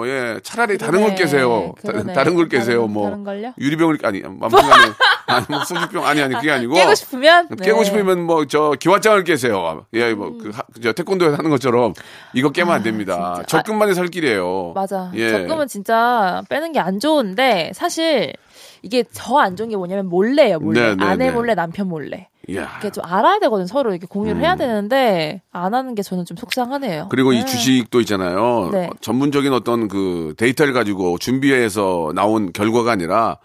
예, 0.08 0.40
차라리 0.44 0.78
다른 0.78 1.00
걸 1.02 1.10
그러네. 1.10 1.16
깨세요. 1.16 1.74
다- 1.84 1.92
그러네. 1.92 2.14
다 2.14 2.24
른 2.24 2.36
걸 2.36 2.50
깨세요. 2.50 2.82
다른- 2.82 2.94
뭐 2.94 3.10
다른 3.10 3.24
걸요? 3.24 3.54
유리병을 3.58 4.00
아니 4.04 4.22
아무튼간에 4.24 4.94
아니 5.28 5.46
뭐 5.50 5.64
소주병 5.64 6.06
아니 6.06 6.22
아니 6.22 6.34
그게 6.36 6.52
아니고 6.52 6.74
깨고 6.74 6.96
싶으면 6.96 7.48
깨고 7.50 7.80
네. 7.80 7.84
싶으면 7.86 8.22
뭐 8.24 8.46
저 8.46 8.72
기왓장을 8.80 9.24
깨세요. 9.26 9.86
예, 9.94 10.14
뭐그저 10.14 10.94
태권도에 10.94 11.36
하는 11.36 11.50
것처럼 11.50 11.94
이거 12.34 12.50
깨면 12.52 12.74
안 12.74 12.84
됩니다. 12.84 13.34
진짜. 13.38 13.58
적금만이 13.58 13.94
살 13.94 14.08
길이에요. 14.08 14.72
맞아. 14.76 15.12
예. 15.16 15.30
적금은 15.32 15.68
진짜 15.68 16.42
빼는 16.50 16.72
게 16.74 16.80
안 16.80 17.00
좋은데 17.00 17.72
사실 17.76 18.34
이게 18.82 19.04
저 19.12 19.40
안 19.40 19.56
좋은 19.56 19.70
게 19.70 19.76
뭐냐면 19.78 20.08
몰래예요. 20.10 20.60
몰래. 20.60 20.82
네, 20.90 20.96
네, 20.96 21.06
아내 21.06 21.26
네. 21.28 21.32
몰래 21.32 21.56
남편 21.56 21.88
몰래. 21.88 22.28
이야. 22.48 22.68
이게 22.80 22.90
좀 22.90 23.04
알아야 23.06 23.40
되거든 23.40 23.68
서로 23.68 23.92
이렇게 23.92 24.08
공유를 24.08 24.42
음. 24.42 24.44
해야 24.44 24.56
되는데 24.56 25.42
안 25.52 25.74
하는 25.74 25.94
게 25.96 26.02
저는 26.02 26.26
좀 26.26 26.36
속상하네요. 26.36 27.08
그리고 27.10 27.32
이 27.32 27.40
네. 27.40 27.46
주식도 27.46 28.00
있잖아요. 28.02 28.70
네. 28.72 28.88
어, 28.88 28.90
전문적인 29.02 29.54
어떤 29.54 29.88
그 29.88 30.34
데이터를 30.38 30.74
가지고 30.74 31.18
준비해서 31.20 32.12
나온 32.16 32.52
결과가 32.52 32.92
아니라 32.92 33.38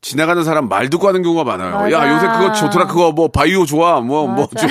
지나가는 0.00 0.42
사람 0.44 0.68
말 0.68 0.90
듣고 0.90 1.06
하는 1.08 1.22
경우가 1.22 1.44
많아요. 1.44 1.68
음. 1.70 1.72
맞아. 1.74 1.90
야, 1.92 2.14
요새 2.14 2.26
그거 2.28 2.52
좋더라. 2.52 2.86
그거 2.86 3.12
뭐 3.12 3.28
바이오 3.28 3.66
좋아. 3.66 4.00
뭐, 4.00 4.26
뭐. 4.26 4.46
좋아. 4.46 4.68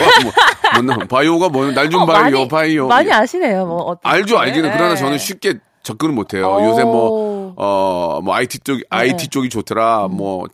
뭐, 0.81 0.95
뭐, 0.95 1.05
바이오가 1.10 1.49
뭐, 1.49 1.69
날좀 1.71 2.01
어, 2.03 2.05
바이오, 2.05 2.38
많이, 2.38 2.47
바이오. 2.47 2.88
많이 2.88 3.12
아시네요. 3.12 3.65
뭐 3.65 3.77
어떤 3.84 4.10
알죠, 4.12 4.38
알기는. 4.39 4.71
그러나 4.71 4.93
네. 4.93 4.99
저는 4.99 5.17
쉽게 5.17 5.55
접근을 5.84 6.13
못 6.13 6.34
해요. 6.34 6.47
오. 6.49 6.65
요새 6.69 6.84
뭐, 6.84 7.31
어, 7.58 8.20
뭐, 8.24 8.34
IT 8.36 8.60
쪽, 8.60 8.80
IT 8.90 9.18
네. 9.26 9.30
쪽이 9.30 9.50
좋더라. 9.50 10.08
뭐, 10.10 10.46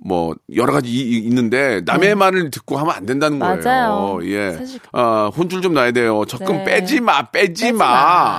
뭐, 0.00 0.34
여러 0.54 0.72
가지 0.72 0.88
이- 0.88 1.00
이- 1.14 1.18
있는데, 1.26 1.80
남의 1.84 2.14
말을 2.14 2.52
듣고 2.52 2.78
하면 2.78 2.94
안 2.94 3.04
된다는 3.04 3.40
거예요. 3.40 3.56
네. 3.56 3.62
맞아요. 3.64 4.18
예. 4.22 4.52
사실 4.52 4.78
아, 4.92 5.28
혼줄 5.36 5.60
좀 5.60 5.74
놔야 5.74 5.90
돼요. 5.90 6.24
적금 6.24 6.58
네. 6.58 6.64
빼지 6.64 7.00
마, 7.00 7.22
빼지 7.30 7.64
빼지 7.64 7.72
마, 7.72 7.84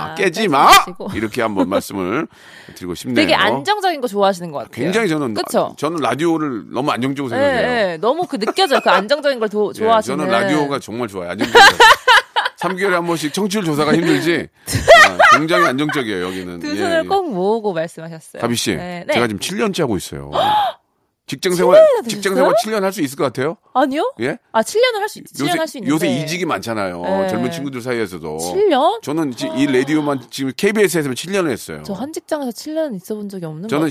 마. 0.08 0.14
깨지 0.14 0.48
마! 0.48 0.64
마시고. 0.64 1.10
이렇게 1.14 1.42
한번 1.42 1.68
말씀을 1.68 2.26
드리고 2.76 2.94
싶네요. 2.94 3.14
되게 3.14 3.34
안정적인 3.34 4.00
거 4.00 4.06
좋아하시는 4.08 4.50
것 4.52 4.58
같아요. 4.60 4.72
굉장히 4.84 5.08
저는, 5.10 5.34
그쵸? 5.34 5.74
저는 5.76 5.98
라디오를 6.00 6.64
너무 6.72 6.90
안정적으로 6.92 7.34
네, 7.36 7.42
생각해요. 7.42 7.68
네. 7.88 7.96
너무 7.98 8.26
그 8.26 8.38
느껴져요. 8.38 8.80
그 8.82 8.88
안정적인 8.88 9.38
걸 9.38 9.48
도, 9.50 9.70
예, 9.76 9.78
좋아하시는. 9.78 10.16
저는 10.16 10.32
라디오가 10.32 10.78
정말 10.78 11.08
좋아요. 11.08 11.30
안정적이에요. 11.32 11.68
3개월에 12.62 12.90
한 12.90 13.06
번씩 13.06 13.32
청취율 13.32 13.64
조사가 13.64 13.94
힘들지. 13.94 14.48
아, 15.08 15.38
굉장히 15.38 15.66
안정적이에요, 15.66 16.26
여기는. 16.26 16.60
두 16.60 16.70
예, 16.72 16.76
손을 16.76 17.02
예. 17.04 17.08
꼭 17.08 17.30
모으고 17.32 17.72
말씀하셨어요. 17.72 18.40
가비 18.40 18.54
씨, 18.56 18.76
네, 18.76 19.04
네. 19.06 19.14
제가 19.14 19.26
지금 19.28 19.40
7년째 19.40 19.80
하고 19.80 19.96
있어요. 19.96 20.30
직장 21.26 21.54
생활, 21.54 21.80
직장? 22.08 22.34
생활 22.34 22.52
7년 22.64 22.80
할 22.80 22.92
수 22.92 23.00
있을 23.02 23.16
것 23.16 23.22
같아요? 23.22 23.56
아니요? 23.72 24.12
예? 24.20 24.36
아, 24.50 24.62
7년을 24.62 24.98
할 24.98 25.08
수, 25.08 25.20
7년 25.22 25.56
할 25.58 25.68
수 25.68 25.78
있는데. 25.78 25.94
요새 25.94 26.08
이직이 26.08 26.44
많잖아요. 26.44 27.00
네. 27.02 27.28
젊은 27.28 27.52
친구들 27.52 27.80
사이에서도. 27.80 28.36
7년? 28.38 29.00
저는 29.02 29.30
지- 29.36 29.48
이 29.56 29.66
라디오만 29.66 30.22
지금 30.32 30.50
KBS에서 30.56 31.08
7년을 31.10 31.52
했어요. 31.52 31.84
저 31.84 31.94
한 31.94 32.12
직장에서 32.12 32.50
7년 32.50 32.96
있어 32.96 33.14
본 33.14 33.28
적이 33.28 33.44
없는 33.46 33.62
것 33.62 33.68
저는 33.68 33.90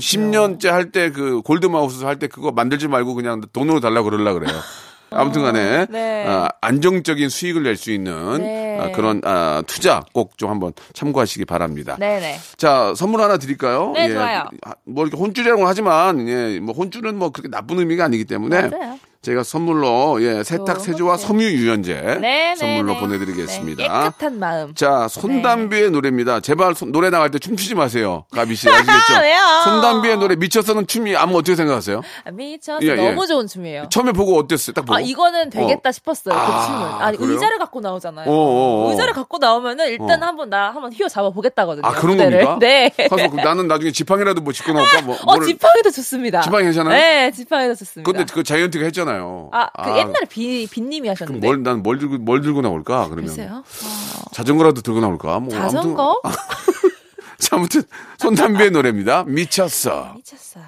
10년째 0.58 0.66
할 0.68 0.92
때 0.92 1.10
그 1.12 1.40
골드 1.40 1.64
마우스 1.66 2.04
할 2.04 2.18
때 2.18 2.26
그거 2.26 2.50
만들지 2.52 2.88
말고 2.88 3.14
그냥 3.14 3.40
돈으로 3.54 3.80
달라 3.80 4.02
그러려 4.02 4.34
그래요. 4.34 4.54
아무튼 5.10 5.42
간에 5.42 5.86
네. 5.88 6.24
아, 6.26 6.48
안정적인 6.60 7.28
수익을 7.28 7.62
낼 7.64 7.76
수 7.76 7.90
있는 7.90 8.38
네. 8.38 8.78
아, 8.80 8.90
그런 8.92 9.20
아, 9.24 9.62
투자 9.66 10.02
꼭 10.12 10.30
좀 10.36 10.50
한번 10.50 10.72
참고하시기 10.94 11.44
바랍니다. 11.44 11.96
네네. 11.98 12.38
자, 12.56 12.92
선물 12.96 13.20
하나 13.20 13.36
드릴까요? 13.36 13.92
네, 13.94 14.12
좋아요. 14.12 14.44
아, 14.64 14.72
뭐 14.84 15.04
이렇게 15.06 15.18
혼줄이라고 15.18 15.66
하지만 15.66 16.28
예, 16.28 16.58
뭐 16.60 16.74
혼줄은 16.74 17.16
뭐 17.16 17.30
그렇게 17.30 17.48
나쁜 17.50 17.78
의미가 17.78 18.04
아니기 18.04 18.24
때문에 18.24 18.68
맞아요. 18.68 18.98
제가 19.22 19.42
선물로 19.42 20.22
예, 20.22 20.42
세탁 20.42 20.80
세제와 20.80 21.16
거죠. 21.16 21.26
섬유 21.26 21.44
유연제 21.44 22.18
네, 22.22 22.54
선물로 22.56 22.94
네, 22.94 23.00
보내드리겠습니다. 23.00 23.82
네, 23.82 23.88
깨끗한 24.04 24.38
마음. 24.38 24.74
자, 24.74 25.08
손담비의 25.08 25.90
노래입니다. 25.90 26.40
제발 26.40 26.74
손- 26.74 26.90
노래 26.90 27.10
나갈 27.10 27.30
때 27.30 27.38
춤추지 27.38 27.74
마세요. 27.74 28.24
가비 28.32 28.56
씨 28.56 28.70
아시겠죠? 28.70 28.88
왜요? 29.20 29.38
손담비의 29.64 30.16
노래 30.16 30.36
미쳐서는 30.36 30.86
춤이 30.86 31.14
아무 31.16 31.36
어떻게 31.36 31.54
생각하세요? 31.54 32.00
아, 32.24 32.30
미쳤어. 32.30 32.78
예, 32.82 32.88
예. 32.92 32.94
너무 33.10 33.26
좋은 33.26 33.46
춤이에요. 33.46 33.88
처음에 33.90 34.12
보고 34.12 34.38
어땠어요? 34.38 34.72
딱 34.72 34.86
보고. 34.86 34.94
아, 34.96 35.00
이거는 35.00 35.50
되겠다 35.50 35.92
싶었어요. 35.92 36.34
아, 36.34 36.46
그 36.46 36.66
춤을. 36.66 37.02
아니, 37.04 37.16
그래요? 37.18 37.32
의자를 37.34 37.58
갖고 37.58 37.80
나오잖아요. 37.82 38.26
어, 38.26 38.32
어, 38.32 38.86
어. 38.86 38.90
의자를 38.90 39.12
갖고 39.12 39.36
나오면은 39.36 39.88
일단 39.90 40.22
어. 40.22 40.26
한번 40.28 40.48
나 40.48 40.70
한번 40.70 40.94
휘어 40.94 41.08
잡아 41.08 41.28
보겠다거든요. 41.28 41.86
아, 41.86 41.92
그런 41.92 42.16
무대를. 42.16 42.42
겁니까? 42.42 42.58
네. 42.58 42.90
가서 43.10 43.28
그 43.28 43.36
나는 43.36 43.68
나중에 43.68 43.92
지팡이라도 43.92 44.40
뭐 44.40 44.54
짚고 44.54 44.72
나올까? 44.72 45.02
뭐, 45.02 45.14
어, 45.26 45.36
뭐를- 45.36 45.44
지팡이도 45.46 45.90
좋습니다. 45.90 46.40
지팡이 46.40 46.64
괜찮아요? 46.64 46.94
네, 46.96 47.30
지팡이도 47.32 47.74
좋습니다. 47.74 48.10
근데 48.10 48.24
그 48.32 48.42
자이언트가 48.42 48.82
했잖아요. 48.86 49.09
아, 49.52 49.68
그 49.84 49.90
옛날에 49.98 50.24
비, 50.28 50.66
빈님이 50.70 51.08
하셨는데. 51.08 51.46
뭘, 51.46 51.62
난 51.62 51.82
뭘 51.82 51.98
들고, 51.98 52.18
뭘 52.18 52.40
들고 52.42 52.60
나올까? 52.62 53.08
그러면. 53.08 53.26
글쎄요. 53.26 53.62
자전거라도 54.32 54.80
들고 54.82 55.00
나올까? 55.00 55.40
뭐 55.40 55.50
자전거? 55.52 56.20
아무튼, 56.22 56.40
자, 57.38 57.56
아무튼, 57.56 57.82
손담비의 58.18 58.70
노래입니다. 58.70 59.24
미쳤어. 59.24 60.14
미쳤어. 60.14 60.60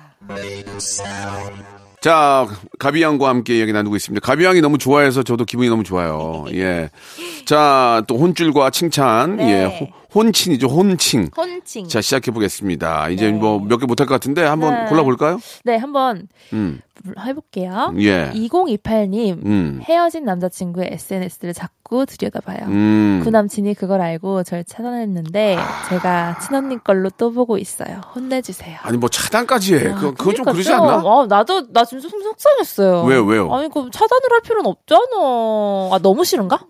자, 2.01 2.47
가비양과 2.81 3.29
함께 3.29 3.59
이야기 3.59 3.73
나누고 3.73 3.95
있습니다. 3.95 4.25
가비양이 4.27 4.61
너무 4.61 4.77
좋아해서 4.79 5.23
저도 5.23 5.45
기분이 5.45 5.69
너무 5.69 5.85
좋아요. 5.85 6.45
예. 6.53 6.91
자, 7.45 8.03
또 8.09 8.19
혼줄과 8.19 8.71
칭찬. 8.71 9.37
네. 9.37 9.53
예. 9.53 9.93
호- 10.15 10.21
혼칭이죠. 10.21 10.67
혼칭. 10.69 11.29
혼칭. 11.37 11.89
자, 11.89 12.01
시작해 12.01 12.31
보겠습니다. 12.31 13.09
이제 13.11 13.31
네. 13.31 13.39
뭐몇 13.39 13.81
개 13.81 13.87
못할 13.87 14.07
것 14.07 14.15
같은데 14.15 14.43
한번 14.45 14.85
네. 14.85 14.91
골라볼까요? 14.91 15.39
네, 15.65 15.77
한번 15.77 16.29
음. 16.53 16.81
해볼게요. 17.19 17.93
예. 17.99 18.31
2028님, 18.35 19.45
음. 19.45 19.81
헤어진 19.83 20.25
남자친구의 20.25 20.91
SNS를 20.93 21.53
자꾸 21.55 22.07
들여다봐요. 22.07 22.59
음. 22.69 23.21
그 23.25 23.31
남친이 23.31 23.75
그걸 23.75 24.01
알고 24.01 24.43
절 24.45 24.65
차단했는데 24.65 25.57
제가 25.89 26.39
친언니 26.41 26.79
걸로 26.83 27.11
또 27.11 27.33
보고 27.33 27.59
있어요. 27.59 28.01
혼내주세요. 28.15 28.79
아니, 28.83 28.99
뭐 28.99 29.09
차단까지 29.09 29.75
해. 29.77 29.93
그, 29.95 30.15
그거 30.15 30.33
좀 30.35 30.45
그러지 30.45 30.65
좀, 30.65 30.75
않나? 30.75 30.97
어, 31.05 31.27
나도 31.27 31.73
나 31.73 31.85
진짜 31.85 32.09
좀 32.09 32.23
속상했어요. 32.23 33.03
왜요, 33.05 33.25
왜요? 33.25 33.53
아니 33.53 33.69
그 33.69 33.89
차단을 33.91 34.23
할 34.31 34.41
필요는 34.43 34.67
없잖아. 34.67 35.01
아 35.93 35.99
너무 36.03 36.25
싫은가? 36.25 36.61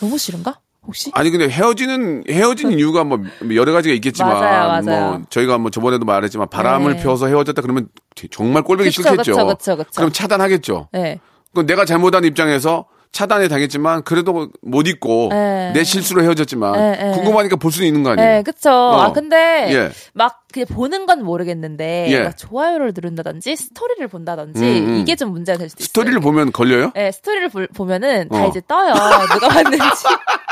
너무 0.00 0.18
싫은가? 0.18 0.60
혹시? 0.88 1.10
아니 1.14 1.30
근데 1.30 1.48
헤어지는 1.48 2.24
헤어진 2.28 2.72
이유가 2.72 3.04
뭐 3.04 3.20
여러 3.54 3.72
가지가 3.72 3.94
있겠지만 3.96 4.32
맞아요, 4.40 4.82
맞아요. 4.82 5.08
뭐 5.10 5.20
저희가 5.30 5.58
뭐 5.58 5.70
저번에도 5.70 6.04
말했지만 6.06 6.48
바람을 6.48 6.96
네. 6.96 7.02
펴서 7.02 7.26
헤어졌다 7.26 7.60
그러면 7.62 7.88
정말 8.30 8.62
꼴보기 8.62 8.88
그쵸, 8.88 9.02
싫겠죠. 9.02 9.32
그쵸, 9.46 9.46
그쵸, 9.46 9.76
그쵸. 9.76 10.00
럼 10.02 10.10
차단하겠죠. 10.10 10.88
네. 10.92 11.20
그럼 11.52 11.66
내가 11.66 11.84
잘못한 11.84 12.24
입장에서 12.24 12.86
차단에 13.10 13.48
당했지만 13.48 14.02
그래도 14.02 14.48
못 14.60 14.86
잊고 14.86 15.28
네. 15.30 15.72
내 15.74 15.82
실수로 15.82 16.22
헤어졌지만 16.22 16.72
네, 16.72 17.04
네. 17.04 17.10
궁금하니까 17.12 17.56
볼 17.56 17.72
수는 17.72 17.86
있는 17.88 18.02
거 18.02 18.10
아니에요. 18.10 18.28
네, 18.30 18.42
그쵸. 18.42 18.70
어. 18.70 19.00
아, 19.00 19.12
근데, 19.12 19.68
예. 19.72 19.90
막, 20.12 20.42
그냥 20.52 20.66
보는 20.66 21.06
건 21.06 21.24
모르겠는데, 21.24 22.06
예. 22.10 22.24
막 22.24 22.36
좋아요를 22.36 22.92
누른다든지, 22.94 23.56
스토리를 23.56 24.06
본다든지, 24.08 24.60
음, 24.62 24.88
음. 24.88 24.96
이게 24.98 25.16
좀 25.16 25.30
문제가 25.32 25.56
될 25.56 25.70
수도 25.70 25.80
있어요. 25.80 25.86
스토리를 25.88 26.20
보면 26.20 26.52
걸려요? 26.52 26.92
네, 26.94 27.10
스토리를 27.10 27.48
볼- 27.48 27.68
보면은 27.74 28.28
다 28.28 28.44
어. 28.44 28.48
이제 28.48 28.60
떠요. 28.68 28.92
누가 28.92 29.48
봤는지. 29.48 29.78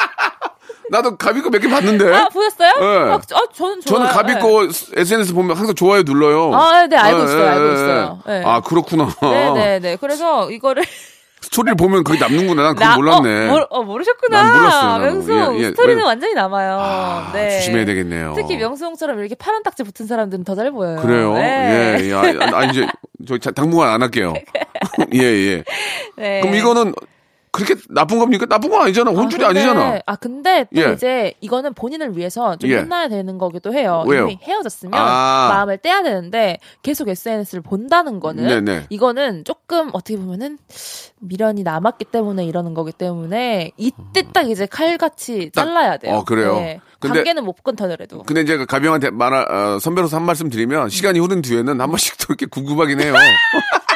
나도 0.91 1.17
가비 1.17 1.43
거몇개 1.43 1.69
봤는데. 1.69 2.15
아, 2.15 2.29
보였어요? 2.29 2.71
네. 2.79 3.11
아, 3.13 3.15
아, 3.15 3.41
저는 3.55 3.81
좋아요. 3.81 3.99
저는 3.99 4.07
가비 4.13 4.35
네. 4.35 4.41
거 4.41 4.69
SNS 4.97 5.35
보면 5.35 5.57
항상 5.57 5.75
좋아요 5.75 6.03
눌러요. 6.05 6.55
아, 6.55 6.87
네, 6.87 6.97
알고 6.97 7.25
있어요, 7.25 7.43
예, 7.45 7.49
알고 7.49 7.69
예, 7.69 7.73
있어요. 7.75 8.21
예. 8.29 8.31
네. 8.33 8.43
아 8.45 8.61
그렇구나. 8.61 9.09
네 9.21 9.51
네 9.55 9.79
네. 9.81 9.97
그래서 10.01 10.51
이거를. 10.51 10.85
스토리를 11.39 11.77
보면 11.77 12.03
그게 12.03 12.19
남는구나. 12.19 12.63
난 12.63 12.75
그거 12.75 12.87
나- 12.87 12.97
몰랐네. 12.97 13.49
어, 13.49 13.53
모르, 13.53 13.65
어, 13.71 13.83
모르셨구나. 13.83 14.43
난 14.43 14.57
몰랐어요. 14.59 14.99
명수. 14.99 15.55
예, 15.59 15.65
예. 15.65 15.69
스토리는 15.69 15.99
왜- 15.99 16.03
완전히 16.05 16.35
남아요. 16.35 16.79
아, 16.81 17.31
네. 17.35 17.59
조심해야 17.59 17.85
되겠네요. 17.85 18.33
특히 18.37 18.57
명수형처럼 18.57 19.19
이렇게 19.21 19.35
파란 19.37 19.63
딱지 19.63 19.85
붙은 19.85 20.07
사람들은 20.07 20.43
더 20.45 20.57
잘 20.57 20.73
보여요. 20.73 20.97
그래요? 21.01 21.35
네. 21.35 21.99
예, 22.01 22.09
예. 22.09 22.13
아, 22.15 22.23
아, 22.59 22.65
이제, 22.65 22.87
저 23.29 23.39
자- 23.39 23.51
당분간 23.53 23.91
안 23.91 24.03
할게요. 24.03 24.33
예, 25.15 25.21
예. 25.21 25.65
네. 26.17 26.41
그럼 26.41 26.55
이거는 26.57 26.95
그렇게 27.57 27.75
나쁜 27.91 28.19
겁니까? 28.19 28.47
나쁜 28.47 28.71
건 28.71 28.83
아니잖아. 28.83 29.11
혼줄이 29.11 29.45
아, 29.45 29.53
니잖아 29.53 30.01
아, 30.07 30.17
근데 30.17 30.67
또 30.75 30.81
예. 30.81 30.93
이제 30.93 31.35
이거는 31.41 31.75
본인을 31.75 32.17
위해서 32.17 32.57
좀 32.57 32.71
예. 32.71 32.77
혼나야 32.79 33.09
되는 33.09 33.39
거기도 33.39 33.73
해요. 33.73 34.05
왜요? 34.07 34.25
이미 34.25 34.39
헤어졌으면 34.43 34.95
아. 34.95 35.49
마음을 35.53 35.79
떼야 35.79 36.03
되는데 36.03 36.59
계속 36.83 37.09
SNS를 37.09 37.63
본다는 37.63 38.21
거는 38.21 38.47
네네. 38.47 38.87
이거는 38.91 39.45
조금 39.45 39.91
어떻게 39.93 40.17
보면은 40.17 40.59
미련이 41.21 41.63
남았기 41.63 42.05
때문에 42.07 42.45
이러는 42.45 42.75
거기 42.75 42.93
때문에 42.93 43.73
이때 43.77 44.23
딱 44.33 44.49
이제 44.51 44.67
칼같이 44.67 45.51
딱- 45.55 45.65
잘라야 45.65 45.97
돼요. 45.97 46.17
어, 46.17 46.25
그래요? 46.25 46.55
네. 46.57 46.81
근데- 47.01 47.19
관계는 47.19 47.45
못 47.45 47.63
끊더라도. 47.63 48.23
근데 48.25 48.41
이제 48.43 48.57
그 48.57 48.67
가병한테 48.67 49.11
말, 49.11 49.33
어, 49.35 49.79
선배로서 49.81 50.17
한 50.17 50.25
말씀 50.25 50.49
드리면 50.51 50.89
시간이 50.89 51.19
흐른 51.19 51.43
뒤에는 51.43 51.81
한 51.81 51.89
번씩 51.91 52.17
또 52.19 52.27
이렇게 52.31 52.47
궁금하긴 52.47 53.01
해요. 53.01 53.15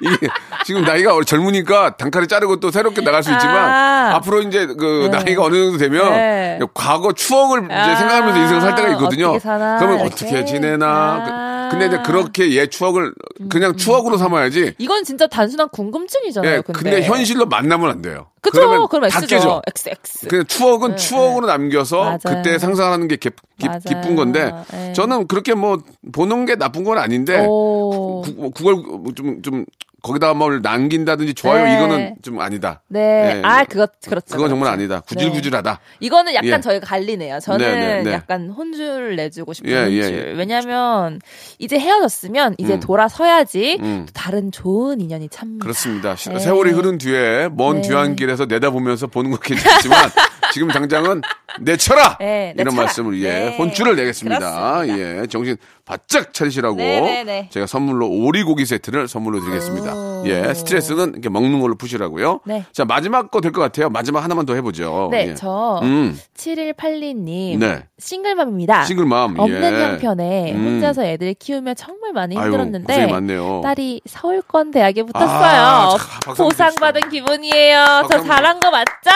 이게 0.00 0.28
지금 0.64 0.82
나이가 0.82 1.12
젊으니까 1.24 1.96
단칼에 1.96 2.26
자르고 2.26 2.60
또 2.60 2.70
새롭게 2.70 3.02
나갈 3.02 3.22
수 3.22 3.32
있지만 3.32 3.56
아. 3.56 4.14
앞으로 4.16 4.42
이제 4.42 4.66
그 4.66 5.08
네. 5.10 5.18
나이가 5.18 5.42
어느 5.44 5.56
정도 5.56 5.78
되면 5.78 6.10
네. 6.12 6.58
과거 6.74 7.12
추억을 7.12 7.64
이제 7.64 7.74
아. 7.74 7.96
생각하면서 7.96 8.38
인생을 8.40 8.60
살 8.60 8.74
때가 8.74 8.88
있거든요. 8.90 9.26
어떻게 9.28 9.40
사나, 9.40 9.78
그러면 9.78 10.00
이렇게. 10.00 10.14
어떻게 10.26 10.44
지내나. 10.44 10.86
아. 10.86 11.24
그- 11.50 11.56
근데 11.68 11.86
이제 11.86 11.98
그렇게 12.06 12.52
옛 12.52 12.70
추억을 12.70 13.12
그냥 13.50 13.76
추억으로 13.76 14.16
삼아야지. 14.18 14.74
이건 14.78 15.02
진짜 15.02 15.26
단순한 15.26 15.68
궁금증이잖아요. 15.70 16.58
예, 16.58 16.60
근데, 16.60 16.78
근데 16.80 17.02
현실로 17.02 17.46
만나면 17.46 17.90
안 17.90 18.02
돼요. 18.02 18.26
그쵸? 18.40 18.60
그러면 18.60 18.86
그럼 18.88 19.10
다 19.10 19.18
X죠. 19.18 19.26
깨져. 19.26 19.62
XX. 19.66 20.28
그냥 20.28 20.44
추억은 20.46 20.90
네, 20.90 20.96
추억으로 20.96 21.48
남겨서 21.48 22.04
맞아요. 22.04 22.18
그때 22.22 22.58
상상하는 22.60 23.08
게 23.08 23.16
기, 23.16 23.30
기. 23.58 23.68
기쁜 23.84 24.14
건데 24.14 24.52
네. 24.70 24.92
저는 24.92 25.26
그렇게 25.26 25.54
뭐 25.54 25.78
보는 26.12 26.44
게 26.46 26.54
나쁜 26.54 26.84
건 26.84 26.98
아닌데 26.98 27.44
오. 27.48 28.22
구, 28.22 28.52
그걸 28.52 28.76
좀, 29.16 29.42
좀 29.42 29.64
거기다가 30.06 30.34
뭘 30.34 30.60
남긴다든지 30.62 31.34
좋아요 31.34 31.64
네. 31.64 31.74
이거는 31.76 32.14
좀 32.22 32.40
아니다. 32.40 32.82
네. 32.88 33.36
예. 33.36 33.42
아, 33.44 33.64
그것, 33.64 33.92
그렇죠. 34.06 34.34
그건 34.34 34.48
정말 34.48 34.68
그렇죠. 34.76 34.94
아니다. 34.94 35.00
구질구질하다. 35.08 35.80
이거는 36.00 36.34
약간 36.34 36.48
예. 36.50 36.60
저희가 36.60 36.86
갈리네요. 36.86 37.40
저는 37.40 37.58
네, 37.66 37.74
네, 37.74 38.02
네. 38.02 38.12
약간 38.12 38.48
혼줄 38.50 39.16
내주고 39.16 39.52
싶은 39.52 39.70
예, 39.70 39.74
예, 39.90 40.00
혼줄. 40.02 40.28
예. 40.28 40.32
왜냐면 40.38 41.20
이제 41.58 41.78
헤어졌으면 41.78 42.54
이제 42.58 42.74
음. 42.74 42.80
돌아서야지 42.80 43.78
음. 43.82 44.04
또 44.06 44.12
다른 44.12 44.52
좋은 44.52 45.00
인연이 45.00 45.28
참. 45.28 45.58
그렇습니다. 45.58 46.14
시- 46.16 46.28
네. 46.30 46.38
세월이 46.38 46.70
흐른 46.70 46.98
뒤에 46.98 47.48
먼 47.52 47.82
네. 47.82 47.88
뒤안길에서 47.88 48.46
내다보면서 48.46 49.08
보는 49.08 49.30
건 49.32 49.40
괜찮지만 49.42 50.10
지금 50.56 50.68
당장은 50.68 51.20
내쳐라 51.60 52.16
네, 52.18 52.54
이런 52.56 52.64
내쳐라. 52.68 52.82
말씀을 52.84 53.20
예 53.22 53.30
네. 53.30 53.56
혼줄을 53.58 53.94
내겠습니다. 53.94 54.38
그렇습니다. 54.38 54.98
예 55.22 55.26
정신 55.26 55.58
바짝 55.84 56.32
차리시라고 56.32 56.76
네, 56.76 57.00
네, 57.02 57.24
네. 57.24 57.48
제가 57.52 57.66
선물로 57.66 58.08
오리고기 58.08 58.64
세트를 58.64 59.06
선물로 59.06 59.40
드리겠습니다. 59.40 59.94
오. 59.94 60.22
예 60.26 60.54
스트레스는 60.54 61.12
이렇게 61.12 61.28
먹는 61.28 61.60
걸로 61.60 61.74
푸시라고요. 61.76 62.40
네. 62.46 62.64
자 62.72 62.86
마지막 62.86 63.30
거 63.30 63.40
될 63.42 63.52
것 63.52 63.60
같아요. 63.60 63.90
마지막 63.90 64.24
하나만 64.24 64.46
더 64.46 64.54
해보죠. 64.54 65.08
네, 65.12 65.28
예. 65.28 65.34
저음 65.34 66.18
7182님 66.36 67.58
네. 67.58 67.82
싱글맘입니다. 67.98 68.84
싱글맘 68.84 69.38
없는 69.38 69.72
예. 69.74 69.82
형편에 69.84 70.52
음. 70.54 70.64
혼자서 70.66 71.04
애들 71.04 71.34
키우며 71.34 71.74
정말 71.74 72.12
많이 72.14 72.36
아유, 72.36 72.46
힘들었는데 72.46 73.06
많네요. 73.08 73.60
딸이 73.62 74.00
서울권 74.06 74.70
대학에 74.70 75.02
붙었어요. 75.02 75.28
아, 75.60 75.96
한번 76.24 76.34
보상받은 76.34 77.08
기분이에요. 77.10 78.08
저 78.10 78.22
잘한 78.22 78.60
거 78.60 78.70
맞죠? 78.70 79.10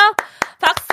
박수! 0.61 0.87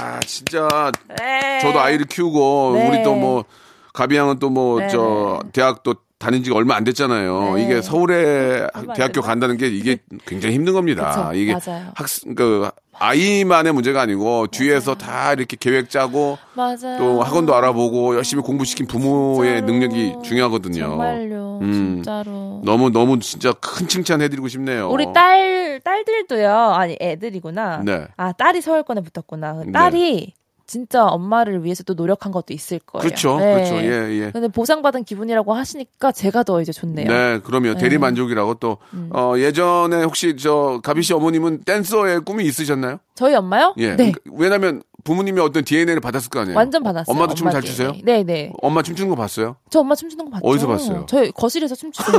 아 0.00 0.20
진짜 0.20 0.90
네. 1.18 1.60
저도 1.60 1.80
아이를 1.80 2.06
키우고 2.06 2.72
네. 2.74 2.88
우리 2.88 3.02
또 3.02 3.14
뭐 3.14 3.44
가비 3.92 4.16
양은 4.16 4.38
또뭐 4.38 4.78
네. 4.80 4.88
저 4.88 5.40
대학 5.52 5.82
또 5.82 5.94
다닌 6.18 6.42
지가 6.42 6.56
얼마 6.56 6.74
안 6.74 6.82
됐잖아요. 6.84 7.54
네. 7.54 7.64
이게 7.64 7.80
서울에 7.82 8.66
안 8.74 8.92
대학교? 8.92 9.20
간다는 9.22 9.56
게 9.56 9.68
이게 9.68 9.98
굉장히 10.26 10.54
힘든 10.56 10.72
겁니다. 10.72 11.28
그쵸, 11.28 11.32
이게 11.38 11.52
맞아요. 11.52 11.92
학생 11.94 12.34
그 12.34 12.68
아이만의 12.92 13.72
문제가 13.72 14.00
아니고 14.00 14.48
뒤에서 14.48 14.96
다 14.96 15.32
이렇게 15.32 15.56
계획 15.58 15.88
짜고 15.90 16.36
맞아요. 16.54 16.98
또 16.98 17.22
학원도 17.22 17.54
알아보고 17.54 18.16
열심히 18.16 18.42
공부시킨 18.42 18.86
부모의 18.88 19.60
진짜로. 19.60 19.66
능력이 19.72 20.14
중요하거든요. 20.24 20.80
정말요. 20.82 21.58
음. 21.62 21.72
진짜로. 21.72 22.62
너무 22.64 22.90
너무 22.90 23.20
진짜 23.20 23.52
큰 23.52 23.86
칭찬 23.86 24.20
해드리고 24.20 24.48
싶네요. 24.48 24.90
우리 24.90 25.06
딸 25.12 25.80
딸들도요. 25.84 26.50
아니 26.52 26.96
애들이구나. 27.00 27.82
네. 27.84 28.08
아 28.16 28.32
딸이 28.32 28.60
서울권에 28.60 29.02
붙었구나. 29.02 29.62
딸이 29.72 30.32
진짜 30.68 31.06
엄마를 31.06 31.64
위해서 31.64 31.82
또 31.82 31.94
노력한 31.94 32.30
것도 32.30 32.52
있을 32.52 32.78
거예요. 32.80 33.02
그렇죠, 33.02 33.38
네. 33.38 33.54
그렇죠. 33.54 33.74
예, 33.76 34.26
예. 34.26 34.30
근데 34.30 34.48
보상받은 34.48 35.04
기분이라고 35.04 35.54
하시니까 35.54 36.12
제가 36.12 36.42
더 36.42 36.60
이제 36.60 36.72
좋네요. 36.72 37.08
네, 37.08 37.40
그러면 37.42 37.78
대리 37.78 37.96
만족이라고 37.96 38.54
또 38.56 38.76
음. 38.92 39.08
어, 39.14 39.32
예전에 39.38 40.02
혹시 40.04 40.36
저 40.36 40.80
가비 40.84 41.02
씨 41.02 41.14
어머님은 41.14 41.62
댄서의 41.64 42.20
꿈이 42.20 42.44
있으셨나요? 42.44 42.98
저희 43.14 43.34
엄마요? 43.34 43.74
예. 43.78 43.96
네. 43.96 44.12
왜냐면 44.30 44.82
부모님이 45.04 45.40
어떤 45.40 45.64
DNA를 45.64 46.00
받았을 46.02 46.28
거 46.28 46.40
아니에요. 46.40 46.56
완전 46.56 46.82
받았어요. 46.82 47.14
엄마도 47.16 47.34
춤 47.34 47.50
잘 47.50 47.62
추세요? 47.62 47.92
DNA. 47.92 48.24
네, 48.24 48.32
네. 48.32 48.52
엄마 48.60 48.82
춤추는 48.82 49.08
거 49.08 49.16
봤어요? 49.16 49.56
저 49.70 49.80
엄마 49.80 49.94
춤추는 49.94 50.26
거 50.26 50.30
봤죠. 50.32 50.46
어디서 50.46 50.66
봤어요? 50.66 51.06
저희 51.08 51.32
거실에서 51.32 51.74
춤추세요. 51.74 52.18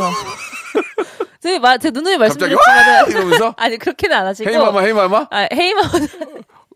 제, 1.40 1.60
마, 1.60 1.78
제 1.78 1.92
누누이 1.92 2.18
말씀드렸지만 2.18 2.60
와! 2.78 3.02
이러면서? 3.08 3.54
아니 3.60 3.78
그렇게는 3.78 4.16
안 4.18 4.26
하시고 4.26 4.50
헤이마마 4.50 4.82
헤이마마? 4.82 5.28
아, 5.30 5.48
헤이마마 5.54 5.90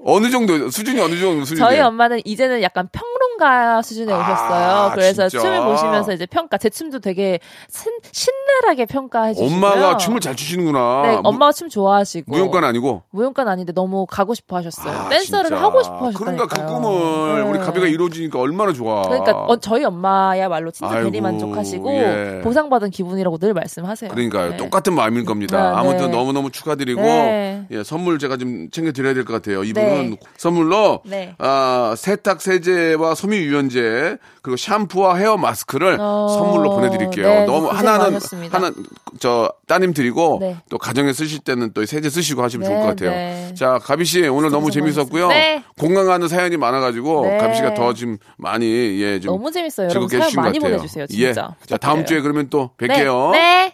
어느 0.05 0.29
정도 0.29 0.69
수준이 0.69 0.99
어느 0.99 1.17
정도 1.17 1.45
수준이에요? 1.45 1.69
저희 1.69 1.79
엄마는 1.79 2.21
이제는 2.25 2.61
약간 2.61 2.89
평론가 2.91 3.81
수준에 3.81 4.11
오셨어요. 4.13 4.91
그래서 4.95 5.23
아, 5.23 5.29
진짜? 5.29 5.43
춤을 5.43 5.61
보시면서 5.65 6.13
이제 6.13 6.25
평가, 6.25 6.57
제 6.57 6.69
춤도 6.69 6.99
되게 6.99 7.39
신, 7.69 7.91
신랄하게 8.11 8.85
평가해 8.85 9.33
주시고요. 9.33 9.55
엄마가 9.55 9.97
춤을 9.97 10.19
잘 10.19 10.35
추시는구나. 10.35 11.01
네, 11.05 11.15
무- 11.15 11.21
엄마가 11.23 11.51
춤 11.53 11.69
좋아하시고. 11.69 12.31
무용과는 12.31 12.67
아니고. 12.67 13.03
무용과는 13.11 13.51
아닌데 13.51 13.71
너무 13.73 14.05
가고 14.05 14.33
싶어 14.33 14.57
하셨어요. 14.57 14.93
아, 14.93 15.09
댄서를 15.09 15.45
진짜. 15.51 15.61
하고 15.63 15.81
싶어 15.83 16.07
하셨다니까요. 16.07 16.47
그러니까 16.47 16.47
그 16.47 16.65
꿈을 16.73 17.43
우리 17.43 17.59
네. 17.59 17.65
가비가 17.65 17.87
이루어지니까 17.87 18.39
얼마나 18.39 18.73
좋아. 18.73 19.03
그러니까 19.03 19.31
어, 19.45 19.55
저희 19.57 19.83
엄마야말로 19.85 20.71
진짜 20.71 20.93
아이고, 20.95 21.11
대리만족하시고 21.11 21.91
예. 21.93 22.41
보상받은 22.43 22.89
기분이라고 22.91 23.37
늘 23.37 23.53
말씀하세요. 23.53 24.11
그러니까요. 24.11 24.51
네. 24.51 24.57
똑같은 24.57 24.93
마음일 24.95 25.23
겁니다. 25.25 25.57
아, 25.75 25.79
아무튼 25.79 26.11
네. 26.11 26.17
너무너무 26.17 26.51
축하드리고 26.51 27.01
네. 27.01 27.65
예, 27.71 27.83
선물 27.83 28.19
제가 28.19 28.37
좀 28.37 28.69
챙겨 28.71 28.91
드려야 28.91 29.13
될 29.13 29.23
것 29.23 29.31
같아요. 29.33 29.63
이분 29.63 29.83
은 29.95 30.09
네. 30.11 30.17
선물로 30.37 31.01
네. 31.05 31.35
아, 31.39 31.95
세탁 31.97 32.41
세제와 32.41 33.15
섬유 33.15 33.35
유연제 33.35 34.17
그리고 34.41 34.57
샴푸와 34.57 35.15
헤어 35.15 35.37
마스크를 35.37 35.97
어, 35.99 36.27
선물로 36.27 36.71
보내 36.75 36.89
드릴게요. 36.89 37.27
네, 37.27 37.45
너무 37.45 37.67
하나는 37.69 37.99
많으셨습니다. 37.99 38.57
하나 38.57 38.71
저 39.19 39.51
따님 39.67 39.93
드리고 39.93 40.37
네. 40.41 40.57
또 40.69 40.77
가정에 40.77 41.13
쓰실 41.13 41.39
때는 41.39 41.71
또 41.73 41.85
세제 41.85 42.09
쓰시고 42.09 42.43
하시면 42.43 42.67
네, 42.67 42.73
좋을 42.73 42.81
것 42.81 42.87
같아요. 42.89 43.11
네. 43.11 43.53
자, 43.55 43.79
가비 43.81 44.05
씨 44.05 44.27
오늘 44.27 44.49
너무 44.49 44.69
재밌었고요. 44.69 45.29
네. 45.29 45.63
공감하는 45.79 46.27
사연이 46.27 46.57
많아 46.57 46.79
가지고 46.79 47.25
네. 47.25 47.37
가비 47.37 47.55
씨가 47.55 47.73
더 47.73 47.93
지금 47.93 48.17
많이 48.37 48.65
예, 49.01 49.19
좀 49.19 49.33
너무 49.33 49.51
재밌어요. 49.51 49.87
즐겁게 49.89 50.17
해주신 50.17 50.41
것 50.41 50.47
같아요. 50.47 50.59
보내주세요. 50.59 51.05
예. 51.11 51.25
진짜. 51.33 51.55
자, 51.65 51.77
다음. 51.77 52.03
주에 52.05 52.19
그러면 52.19 52.49
또 52.49 52.71
뵐게요. 52.77 53.31
네. 53.31 53.73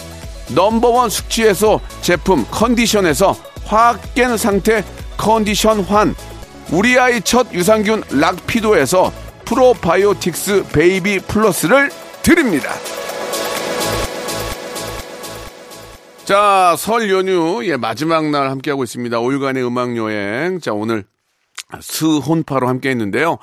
넘버원 0.49 1.09
숙취해소 1.09 1.79
제품 2.01 2.45
컨디션에서 2.49 3.35
확 3.65 4.13
깬 4.15 4.37
상태 4.37 4.83
컨디션 5.17 5.81
환 5.81 6.15
우리 6.71 6.97
아이 6.99 7.21
첫 7.21 7.53
유산균 7.53 8.03
락피도에서 8.11 9.11
프로바이오틱스 9.45 10.67
베이비 10.71 11.19
플러스를 11.27 11.91
드립니다. 12.23 12.71
자, 16.23 16.75
설 16.77 17.09
연휴, 17.09 17.59
예, 17.65 17.75
마지막 17.75 18.29
날 18.29 18.49
함께하고 18.49 18.85
있습니다. 18.85 19.19
5일간의 19.19 19.67
음악 19.67 19.97
여행. 19.97 20.61
자, 20.61 20.71
오늘 20.71 21.03
스혼파로 21.81 22.69
함께 22.69 22.89
했는데요. 22.89 23.37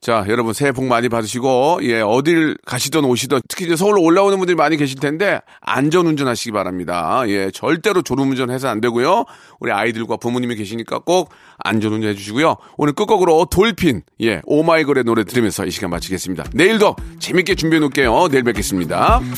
자, 0.00 0.24
여러분 0.28 0.54
새해 0.54 0.72
복 0.72 0.86
많이 0.86 1.10
받으시고, 1.10 1.80
예, 1.82 2.00
어딜 2.00 2.56
가시든 2.64 3.04
오시든, 3.04 3.40
특히 3.48 3.66
이제 3.66 3.76
서울로 3.76 4.00
올라오는 4.02 4.38
분들이 4.38 4.56
많이 4.56 4.78
계실 4.78 4.98
텐데, 4.98 5.40
안전 5.60 6.06
운전하시기 6.06 6.52
바랍니다. 6.52 7.22
예, 7.26 7.50
절대로 7.50 8.00
졸음운전 8.00 8.50
해서 8.50 8.68
안 8.68 8.80
되고요. 8.80 9.26
우리 9.58 9.72
아이들과 9.72 10.16
부모님이 10.16 10.56
계시니까 10.56 11.00
꼭 11.00 11.28
안전 11.58 11.92
운전 11.92 12.10
해 12.10 12.14
주시고요. 12.14 12.56
오늘 12.78 12.94
끝곡으로 12.94 13.44
돌핀, 13.50 14.00
예, 14.22 14.40
오마이걸의 14.44 15.04
노래 15.04 15.24
들으면서 15.24 15.66
이 15.66 15.70
시간 15.70 15.90
마치겠습니다. 15.90 16.44
내일도 16.54 16.96
재밌게 17.18 17.54
준비해 17.56 17.78
놓을게요. 17.80 18.28
내일 18.28 18.42
뵙겠습니다. 18.44 19.18
음 19.18 19.34